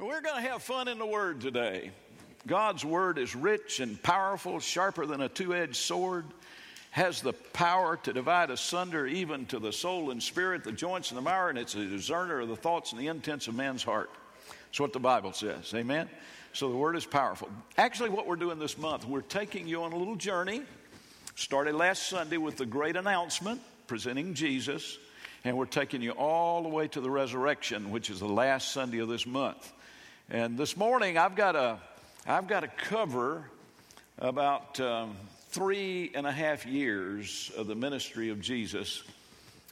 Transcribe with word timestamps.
We're 0.00 0.20
going 0.20 0.36
to 0.40 0.48
have 0.48 0.62
fun 0.62 0.86
in 0.86 1.00
the 1.00 1.06
Word 1.06 1.40
today. 1.40 1.90
God's 2.46 2.84
Word 2.84 3.18
is 3.18 3.34
rich 3.34 3.80
and 3.80 4.00
powerful, 4.00 4.60
sharper 4.60 5.06
than 5.06 5.20
a 5.20 5.28
two 5.28 5.52
edged 5.52 5.74
sword, 5.74 6.24
has 6.92 7.20
the 7.20 7.32
power 7.32 7.96
to 8.04 8.12
divide 8.12 8.50
asunder 8.50 9.08
even 9.08 9.46
to 9.46 9.58
the 9.58 9.72
soul 9.72 10.12
and 10.12 10.22
spirit, 10.22 10.62
the 10.62 10.70
joints 10.70 11.10
and 11.10 11.18
the 11.18 11.22
marrow, 11.22 11.48
and 11.48 11.58
it's 11.58 11.74
a 11.74 11.84
discerner 11.84 12.38
of 12.38 12.48
the 12.48 12.54
thoughts 12.54 12.92
and 12.92 13.00
the 13.00 13.08
intents 13.08 13.48
of 13.48 13.56
man's 13.56 13.82
heart. 13.82 14.08
That's 14.66 14.78
what 14.78 14.92
the 14.92 15.00
Bible 15.00 15.32
says. 15.32 15.74
Amen? 15.74 16.08
So 16.52 16.70
the 16.70 16.76
Word 16.76 16.94
is 16.94 17.04
powerful. 17.04 17.48
Actually, 17.76 18.10
what 18.10 18.28
we're 18.28 18.36
doing 18.36 18.60
this 18.60 18.78
month, 18.78 19.04
we're 19.04 19.20
taking 19.20 19.66
you 19.66 19.82
on 19.82 19.92
a 19.92 19.96
little 19.96 20.16
journey. 20.16 20.62
Started 21.34 21.74
last 21.74 22.08
Sunday 22.08 22.36
with 22.36 22.56
the 22.56 22.66
great 22.66 22.94
announcement 22.94 23.60
presenting 23.88 24.34
Jesus, 24.34 24.96
and 25.42 25.56
we're 25.56 25.66
taking 25.66 26.02
you 26.02 26.12
all 26.12 26.62
the 26.62 26.68
way 26.68 26.86
to 26.86 27.00
the 27.00 27.10
resurrection, 27.10 27.90
which 27.90 28.10
is 28.10 28.20
the 28.20 28.28
last 28.28 28.70
Sunday 28.70 28.98
of 28.98 29.08
this 29.08 29.26
month. 29.26 29.72
And 30.30 30.58
this 30.58 30.76
morning, 30.76 31.16
I've 31.16 31.34
got 31.34 31.56
a, 31.56 31.78
I've 32.26 32.46
got 32.48 32.60
to 32.60 32.68
cover 32.68 33.48
about 34.18 34.78
um, 34.78 35.16
three 35.48 36.10
and 36.14 36.26
a 36.26 36.30
half 36.30 36.66
years 36.66 37.50
of 37.56 37.66
the 37.66 37.74
ministry 37.74 38.28
of 38.28 38.38
Jesus 38.38 39.04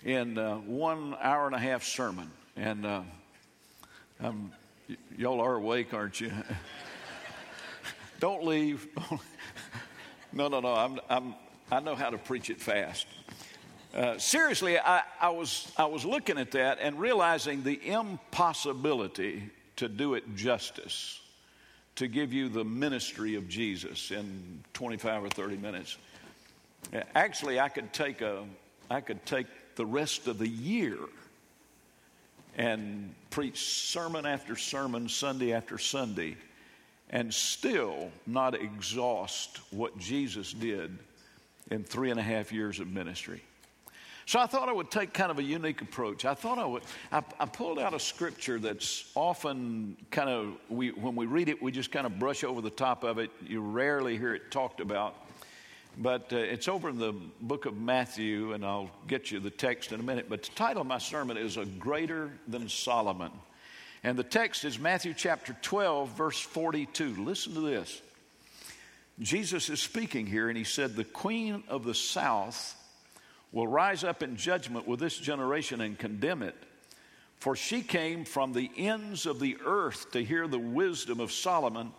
in 0.02 0.38
uh, 0.38 0.56
one 0.56 1.14
hour 1.20 1.44
and 1.44 1.54
a 1.54 1.58
half 1.58 1.84
sermon. 1.84 2.30
And 2.56 2.86
uh, 2.86 3.02
y- 4.22 4.96
y'all 5.18 5.42
are 5.42 5.56
awake, 5.56 5.92
aren't 5.92 6.22
you? 6.22 6.32
Don't 8.20 8.42
leave. 8.42 8.88
no, 10.32 10.48
no, 10.48 10.60
no. 10.60 10.72
I'm, 10.72 10.98
I'm, 11.10 11.34
I 11.70 11.80
know 11.80 11.94
how 11.94 12.08
to 12.08 12.16
preach 12.16 12.48
it 12.48 12.62
fast. 12.62 13.06
Uh, 13.94 14.16
seriously, 14.16 14.78
I, 14.78 15.02
I, 15.20 15.28
was, 15.28 15.70
I 15.76 15.84
was 15.84 16.06
looking 16.06 16.38
at 16.38 16.52
that 16.52 16.78
and 16.80 16.98
realizing 16.98 17.62
the 17.62 17.78
impossibility 17.86 19.50
to 19.76 19.88
do 19.88 20.14
it 20.14 20.36
justice, 20.36 21.20
to 21.96 22.08
give 22.08 22.32
you 22.32 22.48
the 22.48 22.64
ministry 22.64 23.34
of 23.34 23.48
Jesus 23.48 24.10
in 24.10 24.62
25 24.74 25.24
or 25.24 25.28
30 25.28 25.56
minutes. 25.56 25.96
Actually, 27.14 27.60
I 27.60 27.68
could 27.68 27.92
take, 27.92 28.20
a, 28.20 28.44
I 28.90 29.00
could 29.00 29.24
take 29.26 29.46
the 29.76 29.86
rest 29.86 30.26
of 30.26 30.38
the 30.38 30.48
year 30.48 30.98
and 32.56 33.14
preach 33.30 33.58
sermon 33.58 34.24
after 34.24 34.56
sermon, 34.56 35.08
Sunday 35.08 35.52
after 35.52 35.78
Sunday, 35.78 36.36
and 37.10 37.32
still 37.32 38.10
not 38.26 38.54
exhaust 38.54 39.60
what 39.70 39.98
Jesus 39.98 40.52
did 40.52 40.96
in 41.70 41.84
three 41.84 42.10
and 42.10 42.18
a 42.18 42.22
half 42.22 42.52
years 42.52 42.80
of 42.80 42.88
ministry. 42.88 43.42
So 44.26 44.40
I 44.40 44.46
thought 44.46 44.68
I 44.68 44.72
would 44.72 44.90
take 44.90 45.12
kind 45.12 45.30
of 45.30 45.38
a 45.38 45.42
unique 45.42 45.82
approach. 45.82 46.24
I 46.24 46.34
thought 46.34 46.58
I 46.58 46.66
would, 46.66 46.82
I, 47.12 47.22
I, 47.38 47.46
pulled 47.46 47.78
out 47.78 47.94
a 47.94 48.00
scripture 48.00 48.58
that's 48.58 49.08
often 49.14 49.96
kind 50.10 50.28
of, 50.28 50.54
we, 50.68 50.90
when 50.90 51.14
we 51.14 51.26
read 51.26 51.48
it, 51.48 51.62
we 51.62 51.70
just 51.70 51.92
kind 51.92 52.06
of 52.06 52.18
brush 52.18 52.42
over 52.42 52.60
the 52.60 52.68
top 52.68 53.04
of 53.04 53.18
it. 53.18 53.30
You 53.46 53.60
rarely 53.60 54.18
hear 54.18 54.34
it 54.34 54.50
talked 54.50 54.80
about. 54.80 55.14
But 55.96 56.32
uh, 56.32 56.38
it's 56.38 56.66
over 56.66 56.88
in 56.88 56.98
the 56.98 57.12
book 57.40 57.66
of 57.66 57.76
Matthew, 57.76 58.52
and 58.52 58.64
I'll 58.64 58.90
get 59.06 59.30
you 59.30 59.38
the 59.38 59.48
text 59.48 59.92
in 59.92 60.00
a 60.00 60.02
minute. 60.02 60.26
But 60.28 60.42
the 60.42 60.52
title 60.56 60.82
of 60.82 60.88
my 60.88 60.98
sermon 60.98 61.36
is 61.36 61.56
A 61.56 61.64
Greater 61.64 62.32
Than 62.48 62.68
Solomon. 62.68 63.30
And 64.02 64.18
the 64.18 64.24
text 64.24 64.64
is 64.64 64.76
Matthew 64.76 65.14
chapter 65.14 65.56
12, 65.62 66.08
verse 66.10 66.40
42. 66.40 67.24
Listen 67.24 67.54
to 67.54 67.60
this. 67.60 68.02
Jesus 69.20 69.70
is 69.70 69.80
speaking 69.80 70.26
here, 70.26 70.48
and 70.48 70.58
he 70.58 70.64
said, 70.64 70.96
The 70.96 71.04
queen 71.04 71.62
of 71.68 71.84
the 71.84 71.94
south 71.94 72.74
will 73.56 73.66
rise 73.66 74.04
up 74.04 74.22
in 74.22 74.36
judgment 74.36 74.86
with 74.86 75.00
this 75.00 75.16
generation 75.16 75.80
and 75.80 75.98
condemn 75.98 76.42
it. 76.42 76.54
For 77.38 77.56
she 77.56 77.80
came 77.80 78.26
from 78.26 78.52
the 78.52 78.70
ends 78.76 79.24
of 79.24 79.40
the 79.40 79.56
earth 79.64 80.10
to 80.10 80.22
hear 80.22 80.46
the 80.46 80.58
wisdom 80.58 81.20
of 81.20 81.32
Solomon, 81.32 81.92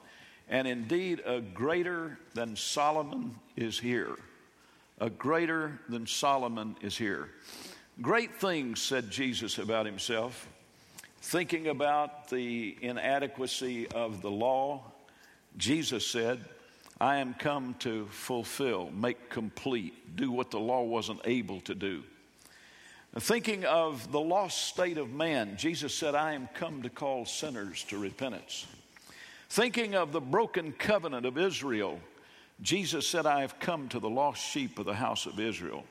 and 0.48 0.68
indeed 0.68 1.20
a 1.26 1.42
greater 1.42 2.20
than 2.36 2.56
Solomon 2.56 3.36
is 3.56 3.80
here. 3.80 4.18
A 5.00 5.10
greater 5.10 5.80
than 5.90 6.06
Solomon 6.06 6.76
is 6.82 6.96
here. 6.96 7.32
Great 8.04 8.36
things, 8.36 8.80
said 8.80 9.10
Jesus 9.10 9.58
about 9.58 9.88
himself, 9.88 10.48
thinking 11.22 11.70
about 11.70 12.30
the 12.30 12.78
inadequacy 12.84 13.88
of 13.88 14.22
the 14.22 14.30
law. 14.30 14.84
Jesus 15.58 16.06
said, 16.06 16.40
I 17.00 17.18
am 17.18 17.36
come 17.36 17.76
to 17.80 18.08
fulfill, 18.08 18.90
make 18.92 19.30
complete, 19.30 20.16
do 20.16 20.32
what 20.32 20.50
the 20.50 20.60
law 20.60 20.84
wasn't 20.84 21.22
able 21.26 21.62
to 21.62 21.76
do. 21.76 22.04
Thinking 23.20 23.66
of 23.66 24.12
the 24.12 24.20
lost 24.20 24.68
state 24.68 24.98
of 24.98 25.12
man, 25.12 25.58
Jesus 25.58 25.94
said, 25.94 26.16
I 26.16 26.34
am 26.34 26.50
come 26.54 26.82
to 26.82 26.90
call 26.90 27.26
sinners 27.26 27.84
to 27.86 28.00
repentance. 28.00 28.66
Thinking 29.50 29.96
of 29.96 30.12
the 30.12 30.22
broken 30.22 30.72
covenant 30.72 31.26
of 31.26 31.38
Israel, 31.38 32.00
Jesus 32.62 33.08
said, 33.08 33.26
I 33.26 33.42
have 33.42 33.60
come 33.60 33.88
to 33.90 34.00
the 34.00 34.10
lost 34.10 34.44
sheep 34.44 34.80
of 34.80 34.86
the 34.86 34.94
house 34.94 35.26
of 35.26 35.40
Israel. 35.40 35.84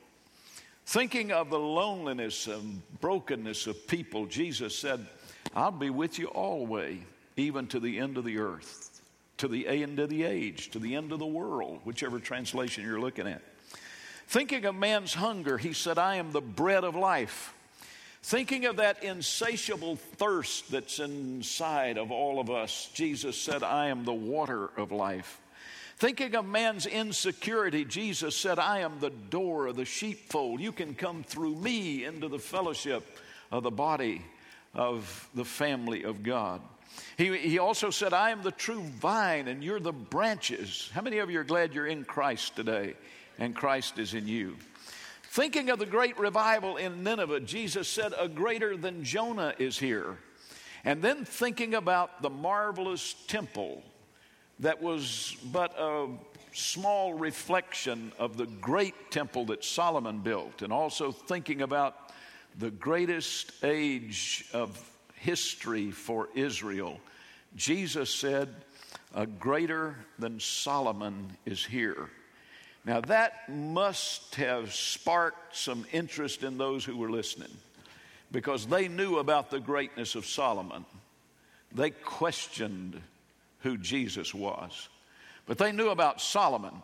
Thinking 0.87 1.33
of 1.33 1.51
the 1.51 1.59
loneliness 1.59 2.49
and 2.49 2.83
brokenness 3.01 3.67
of 3.67 3.87
people, 3.87 4.27
Jesus 4.27 4.77
said, 4.77 5.07
I'll 5.55 5.71
be 5.71 5.91
with 5.91 6.19
you 6.19 6.27
always, 6.27 6.99
even 7.37 7.67
to 7.69 7.81
the 7.81 7.99
end 7.99 8.19
of 8.19 8.25
the 8.25 8.39
earth 8.39 8.96
to 9.39 9.49
the 9.49 9.67
end 9.69 9.99
of 9.99 10.09
the 10.09 10.25
age, 10.25 10.71
to 10.71 10.79
the 10.79 10.95
end 10.95 11.13
of 11.13 11.19
the 11.19 11.27
world, 11.27 11.81
whichever 11.85 12.19
translation 12.19 12.85
you're 12.85 13.01
looking 13.01 13.27
at. 13.27 13.43
Thinking 14.29 14.65
of 14.65 14.75
man's 14.75 15.15
hunger, 15.15 15.59
he 15.59 15.73
said, 15.73 15.99
I 15.99 16.17
am 16.17 16.33
the 16.33 16.41
bread 16.41 16.85
of 16.85 16.97
life. 16.97 17.55
Thinking 18.23 18.65
of 18.65 18.77
that 18.77 19.05
insatiable 19.05 19.97
thirst 19.97 20.71
that's 20.73 20.99
inside 20.99 21.97
of 21.97 22.11
all 22.11 22.41
of 22.41 22.51
us, 22.51 22.91
Jesus 22.93 23.37
said, 23.37 23.63
I 23.63 23.89
am 23.89 24.05
the 24.05 24.13
water 24.13 24.71
of 24.77 24.91
life. 24.91 25.41
Thinking 25.99 26.35
of 26.35 26.45
man's 26.45 26.87
insecurity, 26.87 27.85
Jesus 27.85 28.37
said, 28.37 28.59
I 28.59 28.81
am 28.81 28.99
the 28.99 29.11
door 29.11 29.69
of 29.69 29.77
the 29.77 29.85
sheepfold. 29.85 30.61
You 30.61 30.73
can 30.73 30.95
come 30.95 31.23
through 31.23 31.55
me 31.55 32.05
into 32.05 32.29
the 32.29 32.39
fellowship 32.39 33.19
of 33.53 33.63
the 33.63 33.71
body 33.71 34.23
of 34.75 35.31
the 35.35 35.45
family 35.45 36.03
of 36.03 36.23
God. 36.23 36.61
He, 37.17 37.37
he 37.37 37.59
also 37.59 37.91
said, 37.91 38.13
I 38.13 38.31
am 38.31 38.43
the 38.43 38.51
true 38.51 38.83
vine 38.83 39.49
and 39.49 39.63
you're 39.63 39.81
the 39.81 39.93
branches. 39.93 40.91
How 40.93 41.03
many 41.03 41.19
of 41.19 41.31
you 41.31 41.41
are 41.41 41.45
glad 41.45 41.75
you're 41.75 41.87
in 41.87 42.05
Christ 42.05 42.57
today 42.57 42.95
and 43.39 43.55
Christ 43.55 43.99
is 43.99 44.15
in 44.15 44.27
you? 44.29 44.57
Thinking 45.25 45.71
of 45.71 45.79
the 45.79 45.87
great 45.87 46.19
revival 46.19 46.77
in 46.77 47.03
Nineveh, 47.03 47.41
Jesus 47.41 47.89
said, 47.89 48.15
A 48.19 48.29
greater 48.29 48.77
than 48.77 49.05
Jonah 49.05 49.55
is 49.59 49.79
here. 49.79 50.17
And 50.85 51.03
then 51.03 51.25
thinking 51.25 51.75
about 51.75 52.23
the 52.23 52.31
marvelous 52.31 53.15
temple 53.27 53.83
that 54.61 54.81
was 54.81 55.37
but 55.53 55.75
a 55.79 56.09
small 56.53 57.13
reflection 57.13 58.13
of 58.19 58.39
the 58.39 58.47
great 58.47 59.11
temple 59.11 59.45
that 59.47 59.63
Solomon 59.63 60.21
built, 60.21 60.63
and 60.63 60.73
also 60.73 61.13
thinking 61.13 61.61
about 61.61 62.13
the 62.59 62.71
greatest 62.71 63.53
age 63.63 64.47
of 64.55 64.91
history 65.27 65.91
for 65.91 66.29
Israel. 66.37 67.01
Jesus 67.57 68.15
said, 68.15 68.49
A 69.13 69.27
greater 69.27 69.97
than 70.21 70.39
Solomon 70.39 71.37
is 71.45 71.65
here. 71.65 72.09
Now, 72.85 73.01
that 73.01 73.49
must 73.49 74.37
have 74.37 74.73
sparked 74.73 75.57
some 75.57 75.85
interest 75.93 76.45
in 76.45 76.59
those 76.59 76.85
who 76.85 76.97
were 76.97 77.11
listening 77.11 77.51
because 78.31 78.67
they 78.67 78.87
knew 78.87 79.19
about 79.19 79.51
the 79.51 79.59
greatness 79.59 80.15
of 80.15 80.27
Solomon. 80.27 80.85
They 81.73 81.91
questioned 81.91 83.03
who 83.61 83.77
Jesus 83.77 84.33
was, 84.33 84.89
but 85.45 85.59
they 85.59 85.73
knew 85.73 85.89
about 85.89 86.21
Solomon. 86.21 86.75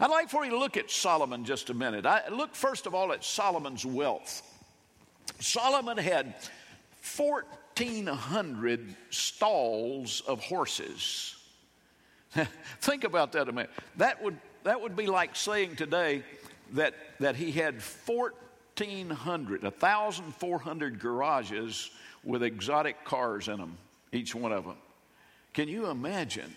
I'd 0.00 0.10
like 0.10 0.30
for 0.30 0.44
you 0.44 0.50
to 0.50 0.58
look 0.58 0.76
at 0.76 0.90
Solomon 0.90 1.44
just 1.44 1.70
a 1.70 1.74
minute. 1.74 2.06
I 2.06 2.28
look 2.28 2.56
first 2.56 2.86
of 2.86 2.94
all 2.96 3.12
at 3.12 3.22
Solomon's 3.22 3.86
wealth. 3.86 4.42
Solomon 5.38 5.96
had 5.96 6.34
1,400 7.78 8.94
stalls 9.10 10.22
of 10.26 10.40
horses. 10.40 11.36
Think 12.80 13.04
about 13.04 13.32
that 13.32 13.48
a 13.48 13.52
minute. 13.52 13.70
That 13.96 14.22
would, 14.22 14.36
that 14.64 14.80
would 14.80 14.96
be 14.96 15.06
like 15.06 15.36
saying 15.36 15.76
today 15.76 16.22
that, 16.72 16.94
that 17.20 17.36
he 17.36 17.52
had 17.52 17.74
1,400, 17.74 19.62
1,400 19.62 20.98
garages 20.98 21.90
with 22.24 22.42
exotic 22.42 23.04
cars 23.04 23.48
in 23.48 23.58
them, 23.58 23.78
each 24.12 24.34
one 24.34 24.52
of 24.52 24.64
them. 24.64 24.76
Can 25.54 25.68
you 25.68 25.86
imagine? 25.86 26.54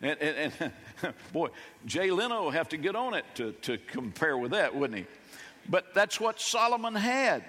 And, 0.00 0.18
and, 0.20 0.52
and 0.60 1.14
boy, 1.32 1.48
Jay 1.86 2.10
Leno 2.10 2.50
have 2.50 2.68
to 2.70 2.76
get 2.76 2.96
on 2.96 3.14
it 3.14 3.24
to, 3.36 3.52
to 3.62 3.78
compare 3.78 4.36
with 4.36 4.50
that, 4.52 4.74
wouldn't 4.74 4.98
he? 4.98 5.06
But 5.68 5.94
that's 5.94 6.20
what 6.20 6.40
Solomon 6.40 6.94
had. 6.94 7.44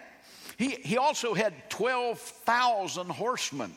He, 0.58 0.70
he 0.70 0.98
also 0.98 1.34
had 1.34 1.70
12,000 1.70 3.10
horsemen. 3.10 3.74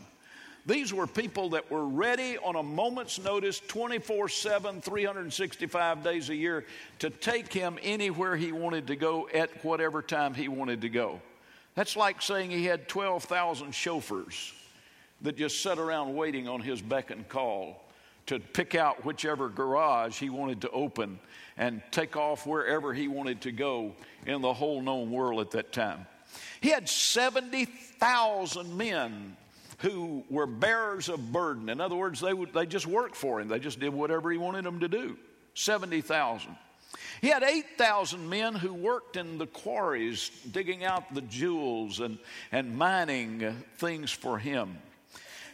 These 0.67 0.93
were 0.93 1.07
people 1.07 1.51
that 1.51 1.71
were 1.71 1.87
ready 1.87 2.39
on 2.39 2.57
a 2.57 2.63
moment's 2.63 3.21
notice, 3.21 3.61
24 3.61 4.29
7, 4.29 4.81
365 4.81 6.03
days 6.03 6.29
a 6.29 6.35
year, 6.35 6.65
to 6.99 7.09
take 7.09 7.53
him 7.53 7.79
anywhere 7.83 8.35
he 8.35 8.51
wanted 8.51 8.89
to 8.89 8.97
go 8.97 9.29
at 9.33 9.65
whatever 9.65 10.03
time 10.03 10.35
he 10.35 10.49
wanted 10.49 10.81
to 10.81 10.89
go. 10.89 11.21
That's 11.77 11.97
like 11.97 12.21
saying 12.21 12.51
he 12.51 12.65
had 12.65 12.89
12,000 12.89 13.73
chauffeurs 13.73 14.53
that 15.23 15.37
just 15.37 15.63
sat 15.63 15.79
around 15.79 16.15
waiting 16.17 16.49
on 16.49 16.61
his 16.61 16.83
beck 16.83 17.11
and 17.11 17.29
call 17.29 17.85
to 18.27 18.41
pick 18.41 18.75
out 18.75 19.05
whichever 19.05 19.49
garage 19.49 20.19
he 20.19 20.31
wanted 20.31 20.61
to 20.63 20.71
open 20.71 21.19
and 21.57 21.81
take 21.93 22.17
off 22.17 22.45
wherever 22.45 22.93
he 22.93 23.07
wanted 23.07 23.41
to 23.43 23.53
go 23.53 23.93
in 24.27 24.43
the 24.43 24.53
whole 24.53 24.83
known 24.83 25.13
world 25.13 25.41
at 25.41 25.53
that 25.53 25.73
time. 25.73 26.07
He 26.61 26.71
had 26.71 26.89
70,000 26.89 28.77
men 28.77 29.37
who 29.79 30.25
were 30.31 30.47
bearers 30.47 31.09
of 31.09 31.33
burden. 31.33 31.69
In 31.69 31.81
other 31.81 31.97
words, 31.97 32.21
they, 32.21 32.33
would, 32.33 32.53
they 32.53 32.67
just 32.67 32.87
worked 32.87 33.17
for 33.17 33.41
him, 33.41 33.49
they 33.49 33.59
just 33.59 33.81
did 33.81 33.93
whatever 33.93 34.31
he 34.31 34.39
wanted 34.39 34.65
them 34.65 34.81
to 34.81 34.89
do. 34.89 35.17
70,000. 35.55 36.57
He 37.21 37.29
had 37.29 37.43
8,000 37.43 38.29
men 38.29 38.55
who 38.55 38.73
worked 38.73 39.17
in 39.17 39.39
the 39.39 39.47
quarries, 39.47 40.31
digging 40.51 40.85
out 40.85 41.15
the 41.15 41.23
jewels 41.23 42.01
and, 42.01 42.19
and 42.53 42.77
mining 42.77 43.63
things 43.79 44.11
for 44.11 44.39
him 44.39 44.77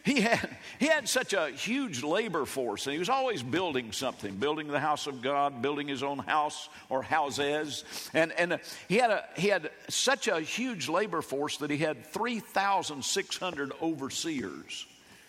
he 0.03 0.19
had, 0.19 0.49
he 0.79 0.87
had 0.87 1.07
such 1.07 1.31
a 1.31 1.47
huge 1.47 2.03
labor 2.03 2.45
force, 2.45 2.85
and 2.85 2.93
he 2.93 2.99
was 2.99 3.07
always 3.07 3.41
building 3.41 3.93
something, 3.93 4.35
building 4.35 4.67
the 4.67 4.79
house 4.79 5.07
of 5.07 5.21
God, 5.21 5.61
building 5.61 5.87
his 5.87 6.03
own 6.03 6.19
house 6.19 6.67
or 6.89 7.01
houses. 7.01 7.85
And, 8.13 8.33
and 8.33 8.59
he, 8.89 8.97
had 8.97 9.11
a, 9.11 9.23
he 9.37 9.47
had 9.47 9.71
such 9.87 10.27
a 10.27 10.41
huge 10.41 10.89
labor 10.89 11.21
force 11.21 11.55
that 11.57 11.69
he 11.69 11.77
had 11.77 12.05
3,600 12.07 13.71
overseers. 13.81 14.85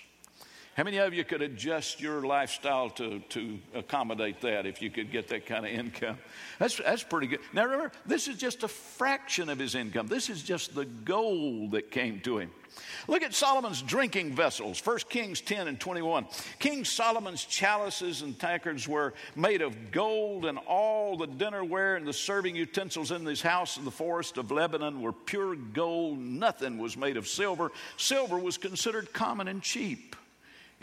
How 0.75 0.83
many 0.83 0.97
of 0.97 1.15
you 1.15 1.23
could 1.23 1.41
adjust 1.41 2.01
your 2.01 2.23
lifestyle 2.23 2.91
to, 2.91 3.21
to 3.21 3.61
accommodate 3.75 4.41
that 4.41 4.67
if 4.67 4.83
you 4.83 4.91
could 4.91 5.13
get 5.13 5.29
that 5.29 5.47
kind 5.47 5.65
of 5.65 5.71
income? 5.71 6.19
That's, 6.59 6.79
that's 6.79 7.05
pretty 7.05 7.29
good. 7.29 7.39
Now 7.53 7.63
remember, 7.63 7.93
this 8.07 8.27
is 8.27 8.37
just 8.37 8.65
a 8.65 8.69
fraction 8.69 9.49
of 9.49 9.61
his 9.61 9.77
income. 9.77 10.09
This 10.09 10.29
is 10.29 10.43
just 10.43 10.75
the 10.75 10.85
gold 10.85 11.73
that 11.73 11.93
came 11.93 12.19
to 12.23 12.39
him. 12.39 12.51
Look 13.07 13.23
at 13.23 13.35
Solomon's 13.35 13.83
drinking 13.83 14.35
vessels, 14.35 14.85
1 14.85 14.99
Kings 15.09 15.41
10 15.41 15.69
and 15.69 15.79
21. 15.79 16.27
King 16.59 16.85
Solomon's 16.85 17.45
chalices 17.45 18.23
and 18.23 18.37
tankards 18.37 18.89
were 18.89 19.15
made 19.37 19.63
of 19.63 19.93
gold, 19.93 20.45
and 20.45 20.59
all 20.67 21.17
the 21.17 21.29
dinnerware 21.29 21.97
and 21.97 22.05
the 22.05 22.13
serving 22.13 22.57
utensils 22.57 23.13
in 23.13 23.25
his 23.25 23.41
house 23.41 23.77
in 23.77 23.85
the 23.85 23.93
forest 23.93 24.39
of 24.39 24.51
Lebanon 24.51 25.03
were 25.03 25.13
pure 25.13 25.55
gold. 25.55 26.19
Nothing 26.19 26.79
was 26.79 26.97
made 26.97 27.17
of 27.17 27.29
silver. 27.29 27.71
Silver 27.97 28.41
was 28.41 28.59
considered 28.59 29.13
common 29.13 29.47
and 29.47 29.63
cheap 29.63 30.17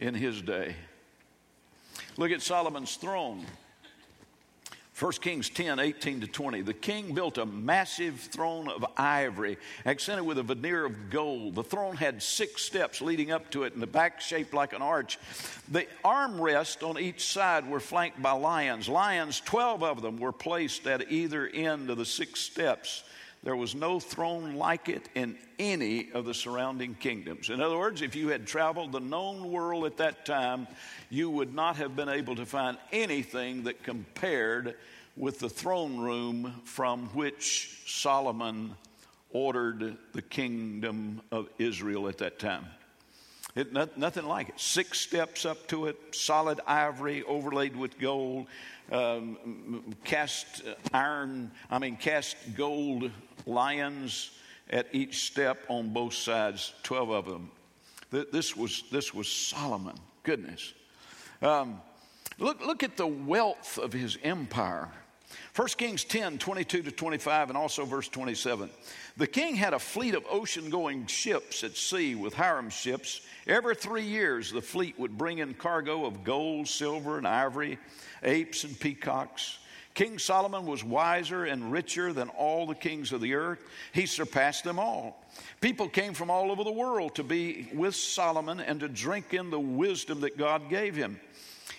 in 0.02 0.16
his 0.16 0.42
day. 0.42 0.76
Look 2.18 2.32
at 2.32 2.42
Solomon's 2.42 2.96
throne. 2.96 3.46
1 5.00 5.12
Kings 5.14 5.50
10, 5.50 5.80
18 5.80 6.22
to 6.22 6.28
20. 6.28 6.62
The 6.62 6.74
king 6.76 7.16
built 7.16 7.40
a 7.40 7.46
massive 7.46 8.20
throne 8.20 8.68
of 8.68 8.86
ivory, 8.98 9.58
accented 9.84 10.26
with 10.26 10.38
a 10.38 10.44
veneer 10.44 10.86
of 10.86 11.10
gold. 11.10 11.56
The 11.56 11.64
throne 11.64 11.96
had 11.96 12.22
six 12.22 12.62
steps 12.62 13.02
leading 13.02 13.32
up 13.32 13.50
to 13.52 13.64
it, 13.64 13.74
and 13.74 13.82
the 13.82 13.88
back 13.88 14.22
shaped 14.22 14.54
like 14.54 14.74
an 14.74 14.84
arch. 14.84 15.18
The 15.70 15.88
armrests 16.06 16.88
on 16.88 17.00
each 17.00 17.26
side 17.26 17.68
were 17.68 17.80
flanked 17.80 18.22
by 18.22 18.34
lions. 18.34 18.88
Lions, 18.88 19.40
12 19.40 19.82
of 19.82 20.02
them, 20.04 20.18
were 20.18 20.32
placed 20.32 20.86
at 20.86 21.12
either 21.12 21.48
end 21.48 21.90
of 21.90 21.98
the 21.98 22.06
six 22.06 22.40
steps. 22.40 23.04
There 23.44 23.56
was 23.56 23.74
no 23.74 24.00
throne 24.00 24.56
like 24.56 24.88
it 24.88 25.10
in 25.16 25.36
any 25.58 26.12
of 26.12 26.26
the 26.26 26.34
surrounding 26.34 26.94
kingdoms. 26.94 27.50
In 27.50 27.60
other 27.60 27.78
words, 27.78 28.04
if 28.04 28.16
you 28.16 28.28
had 28.28 28.46
traveled 28.46 28.92
the 28.92 29.00
known 29.00 29.52
world 29.52 29.86
at 29.86 29.98
that 29.98 30.26
time, 30.26 30.68
you 31.10 31.28
would 31.30 31.54
not 31.54 31.78
have 31.78 31.96
been 31.96 32.10
able 32.10 32.36
to 32.36 32.46
find 32.46 32.78
anything 32.92 33.64
that 33.64 33.82
compared 33.82 34.76
with 35.18 35.40
the 35.40 35.50
throne 35.50 35.98
room 35.98 36.62
from 36.66 37.08
which 37.10 37.82
Solomon 37.88 38.76
ordered 39.32 39.98
the 40.14 40.22
kingdom 40.22 41.22
of 41.32 41.50
Israel 41.58 42.08
at 42.08 42.20
that 42.20 42.38
time. 42.38 42.66
It, 43.54 43.74
nothing 43.74 44.28
like 44.28 44.50
it. 44.50 44.60
Six 44.60 45.00
steps 45.00 45.46
up 45.46 45.68
to 45.68 45.88
it, 45.88 45.98
solid 46.12 46.62
ivory 46.66 47.24
overlaid 47.24 47.76
with 47.76 48.00
gold, 48.00 48.48
um, 48.92 49.84
cast 50.06 50.64
iron, 50.94 51.52
I 51.70 51.80
mean, 51.80 51.98
cast 51.98 52.38
gold 52.56 53.12
lions 53.46 54.32
at 54.70 54.88
each 54.94 55.26
step 55.26 55.60
on 55.68 55.92
both 55.94 56.14
sides, 56.14 56.74
12 56.84 57.10
of 57.10 57.26
them. 57.26 57.52
This 58.32 58.56
was, 58.56 58.84
this 58.92 59.14
was 59.14 59.28
Solomon. 59.28 59.96
Goodness. 60.24 60.74
Um, 61.42 61.82
look, 62.40 62.66
look 62.66 62.84
at 62.84 62.98
the 62.98 63.08
wealth 63.08 63.78
of 63.78 63.94
his 63.94 64.18
empire. 64.24 64.90
1 65.56 65.68
Kings 65.78 66.04
10, 66.04 66.38
22 66.38 66.84
to 66.84 66.92
25, 66.92 67.50
and 67.50 67.58
also 67.58 67.86
verse 67.86 68.08
27. 68.08 68.70
The 69.18 69.28
king 69.28 69.56
had 69.56 69.74
a 69.74 69.80
fleet 69.80 70.14
of 70.14 70.26
ocean 70.30 70.70
going 70.70 71.06
ships 71.08 71.64
at 71.64 71.76
sea 71.76 72.16
with 72.16 72.34
Hiram 72.34 72.70
ships. 72.70 73.22
Every 73.48 73.76
three 73.76 74.06
years, 74.06 74.52
the 74.52 74.62
fleet 74.62 74.98
would 75.00 75.18
bring 75.18 75.40
in 75.40 75.54
cargo 75.54 76.06
of 76.06 76.24
gold, 76.24 76.68
silver, 76.68 77.18
and 77.18 77.28
ivory, 77.28 77.80
apes, 78.24 78.64
and 78.64 78.80
peacocks. 78.80 79.58
King 79.94 80.20
Solomon 80.20 80.66
was 80.66 80.84
wiser 80.84 81.46
and 81.46 81.72
richer 81.72 82.14
than 82.14 82.30
all 82.30 82.66
the 82.66 82.76
kings 82.76 83.12
of 83.12 83.22
the 83.22 83.34
earth. 83.34 83.60
He 83.94 84.06
surpassed 84.06 84.64
them 84.64 84.80
all. 84.80 85.22
People 85.60 85.90
came 85.90 86.14
from 86.14 86.30
all 86.30 86.52
over 86.52 86.64
the 86.64 86.72
world 86.72 87.16
to 87.16 87.24
be 87.24 87.68
with 87.74 87.96
Solomon 87.96 88.60
and 88.60 88.80
to 88.80 88.88
drink 88.88 89.34
in 89.34 89.50
the 89.50 89.60
wisdom 89.60 90.22
that 90.22 90.38
God 90.38 90.70
gave 90.70 90.96
him. 90.96 91.20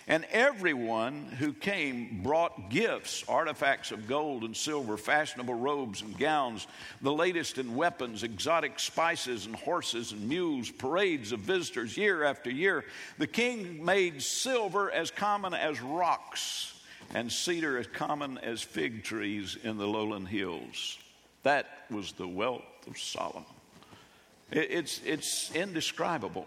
And 0.09 0.25
everyone 0.33 1.27
who 1.39 1.53
came 1.53 2.23
brought 2.23 2.71
gifts, 2.71 3.25
artifacts 3.29 3.93
of 3.93 4.09
gold 4.09 4.43
and 4.43 4.57
silver, 4.57 4.97
fashionable 4.97 5.55
robes 5.55 6.03
and 6.03 6.19
gowns, 6.19 6.67
the 7.03 7.13
latest 7.13 7.57
in 7.57 7.77
weapons, 7.77 8.25
exotic 8.25 8.81
spices 8.81 9.47
and 9.47 9.55
horses 9.55 10.11
and 10.11 10.29
mules, 10.29 10.71
parades 10.71 11.31
of 11.31 11.41
visitors 11.41 11.97
year 11.97 12.25
after 12.25 12.51
year. 12.51 12.85
The 13.19 13.29
king 13.29 13.85
made 13.85 14.23
silver 14.23 14.91
as 14.91 15.13
common 15.13 15.55
as 15.55 15.81
rocks 15.81 16.75
and 17.15 17.31
cedar 17.31 17.79
as 17.79 17.87
common 17.87 18.39
as 18.39 18.63
fig 18.63 19.05
trees 19.05 19.57
in 19.63 19.79
the 19.79 19.87
lowland 19.87 20.29
hills. 20.29 20.99
That 21.43 21.67
was 21.91 22.13
the 22.13 22.29
wealth 22.29 22.63
of 22.87 22.99
Solomon. 22.99 23.45
It's, 24.51 25.01
it's 25.05 25.55
indescribable. 25.55 26.47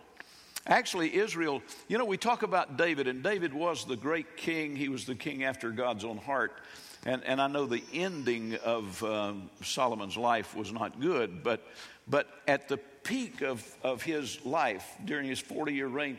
Actually, 0.67 1.15
Israel, 1.15 1.61
you 1.87 1.97
know, 1.97 2.05
we 2.05 2.17
talk 2.17 2.43
about 2.43 2.77
David, 2.77 3.07
and 3.07 3.21
David 3.21 3.53
was 3.53 3.85
the 3.85 3.95
great 3.95 4.37
king. 4.37 4.75
He 4.75 4.89
was 4.89 5.05
the 5.05 5.15
king 5.15 5.43
after 5.43 5.69
God's 5.69 6.03
own 6.03 6.17
heart. 6.17 6.53
And, 7.05 7.23
and 7.23 7.39
I 7.39 7.47
know 7.47 7.67
the 7.67 7.83
ending 7.93 8.55
of 8.63 9.03
um, 9.03 9.49
Solomon's 9.61 10.17
life 10.17 10.55
was 10.55 10.71
not 10.71 10.99
good, 10.99 11.43
but, 11.43 11.61
but 12.07 12.27
at 12.47 12.67
the 12.67 12.77
peak 12.77 13.41
of, 13.41 13.63
of 13.83 14.01
his 14.01 14.43
life 14.43 14.83
during 15.05 15.27
his 15.27 15.39
40 15.39 15.73
year 15.73 15.87
reign, 15.87 16.17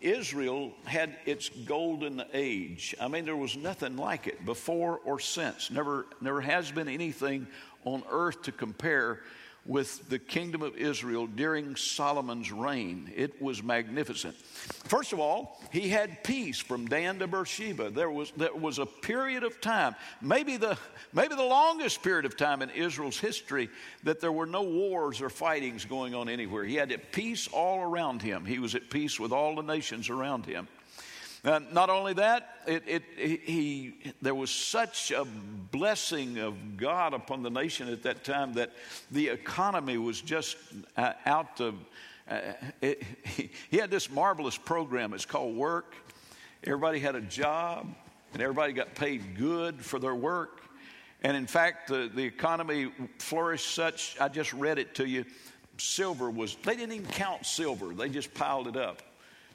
Israel 0.00 0.72
had 0.84 1.16
its 1.26 1.48
golden 1.48 2.22
age. 2.32 2.94
I 3.00 3.08
mean, 3.08 3.24
there 3.24 3.36
was 3.36 3.56
nothing 3.56 3.96
like 3.96 4.26
it 4.26 4.44
before 4.44 5.00
or 5.04 5.18
since. 5.18 5.70
Never, 5.70 6.06
never 6.20 6.40
has 6.40 6.70
been 6.70 6.88
anything 6.88 7.46
on 7.84 8.02
earth 8.10 8.42
to 8.42 8.52
compare 8.52 9.20
with 9.68 10.08
the 10.08 10.18
kingdom 10.18 10.62
of 10.62 10.74
Israel 10.76 11.26
during 11.26 11.76
Solomon's 11.76 12.50
reign. 12.50 13.12
It 13.14 13.40
was 13.40 13.62
magnificent. 13.62 14.34
First 14.34 15.12
of 15.12 15.20
all, 15.20 15.60
he 15.70 15.90
had 15.90 16.24
peace 16.24 16.58
from 16.58 16.86
Dan 16.86 17.18
to 17.18 17.26
Beersheba. 17.26 17.90
There 17.90 18.10
was, 18.10 18.32
there 18.34 18.54
was 18.54 18.78
a 18.78 18.86
period 18.86 19.44
of 19.44 19.60
time, 19.60 19.94
maybe 20.22 20.56
the, 20.56 20.78
maybe 21.12 21.34
the 21.34 21.44
longest 21.44 22.02
period 22.02 22.24
of 22.24 22.34
time 22.34 22.62
in 22.62 22.70
Israel's 22.70 23.20
history, 23.20 23.68
that 24.04 24.20
there 24.20 24.32
were 24.32 24.46
no 24.46 24.62
wars 24.62 25.20
or 25.20 25.28
fightings 25.28 25.84
going 25.84 26.14
on 26.14 26.30
anywhere. 26.30 26.64
He 26.64 26.76
had 26.76 27.12
peace 27.12 27.46
all 27.46 27.82
around 27.82 28.22
him, 28.22 28.46
he 28.46 28.58
was 28.58 28.74
at 28.74 28.88
peace 28.88 29.20
with 29.20 29.32
all 29.32 29.54
the 29.54 29.62
nations 29.62 30.08
around 30.08 30.46
him. 30.46 30.66
Uh, 31.44 31.60
not 31.72 31.88
only 31.88 32.14
that, 32.14 32.56
it, 32.66 32.82
it, 32.86 33.02
he, 33.16 33.94
there 34.20 34.34
was 34.34 34.50
such 34.50 35.12
a 35.12 35.24
blessing 35.24 36.38
of 36.38 36.76
God 36.76 37.14
upon 37.14 37.42
the 37.42 37.50
nation 37.50 37.88
at 37.88 38.02
that 38.02 38.24
time 38.24 38.54
that 38.54 38.72
the 39.10 39.28
economy 39.28 39.98
was 39.98 40.20
just 40.20 40.56
uh, 40.96 41.12
out 41.26 41.60
of. 41.60 41.74
Uh, 42.28 42.40
it, 42.80 43.02
he, 43.70 43.76
had 43.76 43.90
this 43.90 44.10
marvelous 44.10 44.58
program. 44.58 45.14
It's 45.14 45.24
called 45.24 45.56
Work. 45.56 45.94
Everybody 46.64 46.98
had 46.98 47.14
a 47.14 47.20
job, 47.20 47.86
and 48.32 48.42
everybody 48.42 48.72
got 48.72 48.94
paid 48.96 49.36
good 49.36 49.80
for 49.80 49.98
their 49.98 50.14
work. 50.14 50.62
And 51.22 51.36
in 51.36 51.46
fact, 51.46 51.88
the, 51.88 52.10
the 52.12 52.22
economy 52.22 52.92
flourished 53.18 53.74
such, 53.74 54.16
I 54.20 54.28
just 54.28 54.52
read 54.52 54.78
it 54.78 54.96
to 54.96 55.06
you. 55.06 55.24
Silver 55.78 56.30
was, 56.30 56.56
they 56.64 56.76
didn't 56.76 56.94
even 56.94 57.10
count 57.10 57.46
silver, 57.46 57.94
they 57.94 58.08
just 58.08 58.34
piled 58.34 58.66
it 58.66 58.76
up. 58.76 59.02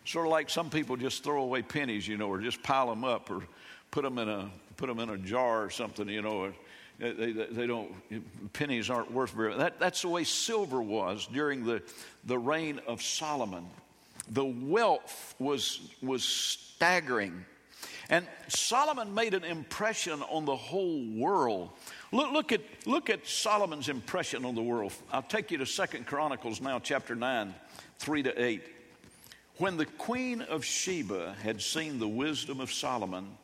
Sort 0.05 0.25
of 0.25 0.31
like 0.31 0.50
some 0.50 0.69
people 0.69 0.98
just 0.98 1.24
throw 1.24 1.43
away 1.43 1.62
pennies, 1.62 2.07
you 2.07 2.17
know, 2.17 2.27
or 2.27 2.39
just 2.39 2.62
pile 2.62 2.89
them 2.89 3.03
up 3.03 3.29
or 3.29 3.41
put 3.91 4.03
them 4.03 4.17
in 4.17 4.27
a, 4.27 4.50
put 4.75 4.88
them 4.88 5.00
in 5.00 5.10
a 5.10 5.17
jar 5.17 5.63
or 5.63 5.69
something, 5.69 6.10
you 6.10 6.22
know. 6.22 6.51
They, 7.00 7.12
they, 7.12 7.31
they 7.31 7.67
don't, 7.67 7.91
pennies 8.53 8.89
aren't 8.89 9.12
worth 9.12 9.31
very 9.31 9.55
that, 9.57 9.79
That's 9.79 10.01
the 10.01 10.10
way 10.10 10.24
silver 10.24 10.81
was 10.81 11.27
during 11.31 11.65
the, 11.65 11.81
the 12.25 12.38
reign 12.38 12.79
of 12.88 13.01
Solomon. 13.01 13.65
The 14.29 14.45
wealth 14.45 15.36
was, 15.39 15.79
was 16.01 16.24
staggering. 16.24 17.45
And 18.10 18.27
Solomon 18.48 19.13
made 19.13 19.33
an 19.33 19.43
impression 19.43 20.22
on 20.24 20.45
the 20.45 20.55
whole 20.55 21.03
world. 21.15 21.69
Look, 22.12 22.31
look, 22.31 22.51
at, 22.51 22.62
look 22.86 23.10
at 23.10 23.27
Solomon's 23.27 23.89
impression 23.89 24.45
on 24.45 24.55
the 24.55 24.62
world. 24.62 24.93
I'll 25.12 25.24
take 25.24 25.51
you 25.51 25.57
to 25.60 25.65
Second 25.65 26.05
Chronicles 26.05 26.62
now, 26.62 26.79
chapter 26.79 27.15
9, 27.15 27.53
3 28.00 28.24
to 28.24 28.43
8. 28.43 28.63
When 29.57 29.77
the 29.77 29.86
queen 29.86 30.41
of 30.41 30.65
Sheba 30.65 31.36
had 31.41 31.62
seen 31.62 32.00
the 32.00 32.07
wisdom 32.07 32.60
of 32.60 32.74
Solomon, 32.74 33.38